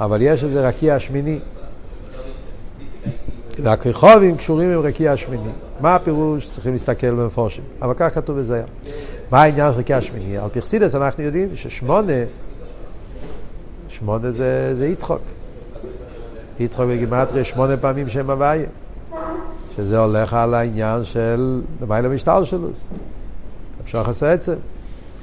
אבל 0.00 0.22
יש 0.22 0.44
איזה 0.44 0.68
רקיע 0.68 0.94
השמיני. 0.94 1.38
והכרחובים 3.62 4.36
קשורים 4.36 4.70
עם 4.70 4.78
רקיע 4.78 5.12
השמיני. 5.12 5.50
מה 5.80 5.94
הפירוש? 5.94 6.50
צריכים 6.50 6.72
להסתכל 6.72 7.10
במפורשים. 7.10 7.64
אבל 7.82 7.94
כך 7.96 8.14
כתוב 8.14 8.38
בזה. 8.38 8.62
מה 9.30 9.42
העניין 9.42 9.72
של 9.72 9.78
רקיע 9.78 9.96
השמיני? 9.96 10.38
על 10.38 10.48
פרסידס 10.48 10.94
אנחנו 10.94 11.22
יודעים 11.22 11.48
ששמונה, 11.56 12.12
שמונה 13.88 14.30
זה, 14.30 14.74
זה 14.74 14.86
יצחוק. 14.86 15.20
יצחוק 16.60 16.86
בגימטריה 16.86 17.44
שמונה 17.44 17.76
פעמים 17.76 18.08
שם 18.08 18.30
הוויה. 18.30 18.66
שזה 19.76 19.98
הולך 19.98 20.34
על 20.34 20.54
העניין 20.54 21.04
של 21.04 21.62
למעלה 21.82 22.08
משטר 22.08 22.44
שלו. 22.44 22.68
אפשר 23.84 24.00
לחסר 24.00 24.26
עצם. 24.26 24.54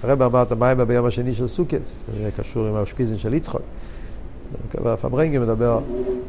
הרב 0.04 0.22
אמר 0.22 0.42
את 0.42 0.52
המים 0.52 0.78
ביום 0.88 1.06
השני 1.06 1.34
של 1.34 1.48
סוכס, 1.48 2.00
זה 2.22 2.30
קשור 2.38 2.68
עם 2.68 2.76
השפיזן 2.76 3.18
של 3.18 3.34
יצחוק. 3.34 3.62
פברנגי 5.02 5.38
מדבר 5.38 5.80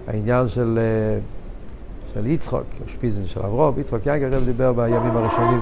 העניין 0.07 0.49
של, 0.49 0.79
אה, 0.79 1.19
של 2.15 2.27
יצחוק, 2.27 2.65
השפיזן 2.87 3.27
של 3.27 3.41
אברום, 3.41 3.75
יצחוק 3.81 4.07
יאגר, 4.07 4.35
הרב 4.35 4.45
דיבר 4.45 4.73
בימים 4.73 5.17
הראשונים, 5.17 5.61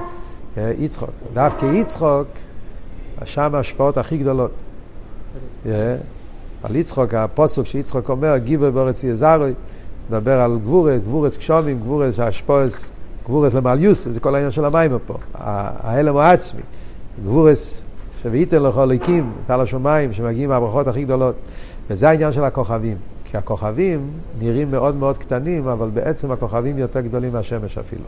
אה, 0.58 0.72
יצחוק. 0.78 1.10
דווקא 1.34 1.66
יצחוק, 1.66 2.26
שם 3.24 3.54
ההשפעות 3.54 3.98
הכי 3.98 4.18
גדולות. 4.18 4.50
אה, 5.66 5.96
על 6.62 6.76
יצחוק, 6.76 7.14
הפוסוק 7.14 7.66
שיצחוק 7.66 8.10
אומר, 8.10 8.36
גיבר 8.36 8.70
בארץ 8.70 9.04
יזרוי, 9.04 9.52
מדבר 10.08 10.40
על 10.40 10.58
גבורת, 10.58 11.04
גבורת 11.04 11.36
קשומים, 11.36 11.80
גבורת 11.80 12.14
שהשפעות, 12.14 12.90
גבורת 13.24 13.54
למעליוס, 13.54 14.08
זה 14.08 14.20
כל 14.20 14.34
העניין 14.34 14.50
של 14.50 14.64
המים 14.64 14.92
פה, 15.06 15.14
ההלם 15.34 16.16
העצמי. 16.16 16.62
גבורס 17.24 17.82
שוויתן 18.22 18.62
לכל 18.62 18.84
ליקים, 18.84 19.32
על 19.48 19.60
השמיים, 19.60 20.12
שמגיעים 20.12 20.48
מהברכות 20.48 20.88
הכי 20.88 21.04
גדולות. 21.04 21.34
וזה 21.90 22.08
העניין 22.08 22.32
של 22.32 22.44
הכוכבים. 22.44 22.96
כי 23.32 23.38
הכוכבים 23.38 24.10
נראים 24.38 24.70
מאוד 24.70 24.96
מאוד 24.96 25.18
קטנים, 25.18 25.68
אבל 25.68 25.90
בעצם 25.90 26.30
הכוכבים 26.30 26.78
יותר 26.78 27.00
גדולים 27.00 27.32
מהשמש 27.32 27.78
אפילו. 27.78 28.04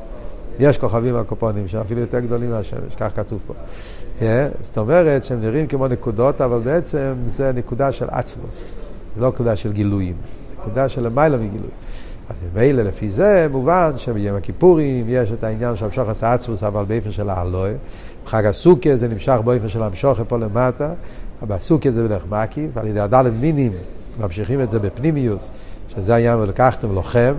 יש 0.60 0.78
כוכבים 0.78 1.16
הקופונים 1.16 1.68
שאפילו 1.68 2.00
יותר 2.00 2.20
גדולים 2.20 2.50
מהשמש, 2.50 2.94
כך 2.96 3.16
כתוב 3.16 3.38
פה. 3.46 3.54
Yeah, 4.20 4.22
זאת 4.60 4.78
אומרת 4.78 5.24
שהם 5.24 5.40
נראים 5.40 5.66
כמו 5.66 5.88
נקודות, 5.88 6.40
אבל 6.40 6.58
בעצם 6.58 7.14
זה 7.26 7.52
נקודה 7.54 7.92
של 7.92 8.06
עצמוס, 8.08 8.64
לא 9.16 9.28
נקודה 9.28 9.56
של 9.56 9.72
גילויים, 9.72 10.14
נקודה 10.60 10.88
של 10.88 11.06
למעלה 11.06 11.36
מגילוי. 11.36 11.70
אז 12.28 12.42
ממילא 12.54 12.82
לפי 12.82 13.08
זה 13.08 13.46
מובן 13.50 13.92
שביום 13.96 14.36
הכיפורים 14.36 15.06
יש 15.08 15.32
את 15.32 15.44
העניין 15.44 15.76
של 15.76 15.84
המשוך 15.84 16.08
עשה 16.08 16.32
עצמוס, 16.32 16.62
אבל 16.62 16.84
באופן 16.84 17.10
של 17.10 17.30
האלוה. 17.30 17.70
בחג 18.24 18.46
הסוכה 18.46 18.96
זה 18.96 19.08
נמשך 19.08 19.38
באופן 19.44 19.68
של 19.68 19.82
המשוך 19.82 20.20
פה 20.28 20.38
למטה, 20.38 20.92
בסוכה 21.42 21.90
זה 21.90 22.04
בדרך 22.04 22.24
מקיף, 22.30 22.76
על 22.76 22.86
ידי 22.86 23.00
הדלת 23.00 23.32
מינים 23.40 23.72
ממשיכים 24.20 24.60
את 24.60 24.70
זה 24.70 24.78
בפנימיוס, 24.78 25.50
שזה 25.88 26.14
העניין 26.14 26.38
ולקחתם 26.38 26.92
לוחם, 26.94 27.34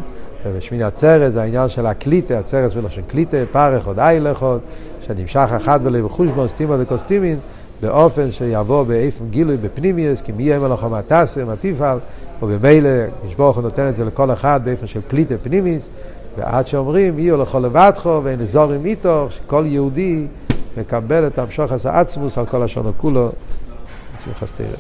ובשמיני 0.46 0.84
עצרת 0.84 1.34
זה 1.34 1.42
העניין 1.42 1.70
של 1.70 1.86
הקליטה, 1.86 2.40
עצרת 2.40 2.76
ולשון 2.76 3.04
קליטה, 3.08 3.38
פרך 3.52 3.88
עוד 3.88 4.00
אי 4.00 4.20
לכות, 4.20 4.62
שנמשך 5.08 5.50
אחד 5.58 5.80
ולב 5.84 6.08
חושבון, 6.08 6.48
סטימו 6.48 6.78
לקוסטימין, 6.78 7.40
באופן 7.82 8.32
שיבוא 8.32 8.84
באיפן 8.84 9.26
גילוי 9.30 9.58
בפנימיוס, 9.58 10.22
כי 10.22 10.32
מי 10.32 10.44
יהיה 10.44 10.60
מלאכו 10.60 10.90
מהתסר, 10.90 11.46
מהתפעל, 11.46 12.00
ובמילא 12.42 12.90
משבורך 13.26 13.58
נותן 13.58 13.90
את 13.90 13.96
זה 13.96 14.06
לכל 14.06 14.32
אחד 14.32 14.62
באיפן 14.64 14.88
של 14.88 15.02
קליטה 15.08 15.36
פנימיס, 15.44 15.90
ועד 16.38 16.68
שאומרים, 16.68 17.20
יהיו 17.20 17.38
לכל 17.38 17.60
לבדכו 17.60 18.22
ואין 18.24 18.42
אזורים 18.42 18.86
איתו, 18.86 19.28
שכל 19.30 19.64
יהודי 19.68 20.26
מקבל 20.78 21.28
את 21.28 21.40
המשוך 21.40 21.72
עשה 21.72 22.00
עצמוס 22.00 22.38
על 22.38 22.46
כל 22.46 22.64
השונו 22.64 22.92
כולו. 22.98 23.32
שמחה 24.24 24.46
סתירה. 24.46 24.78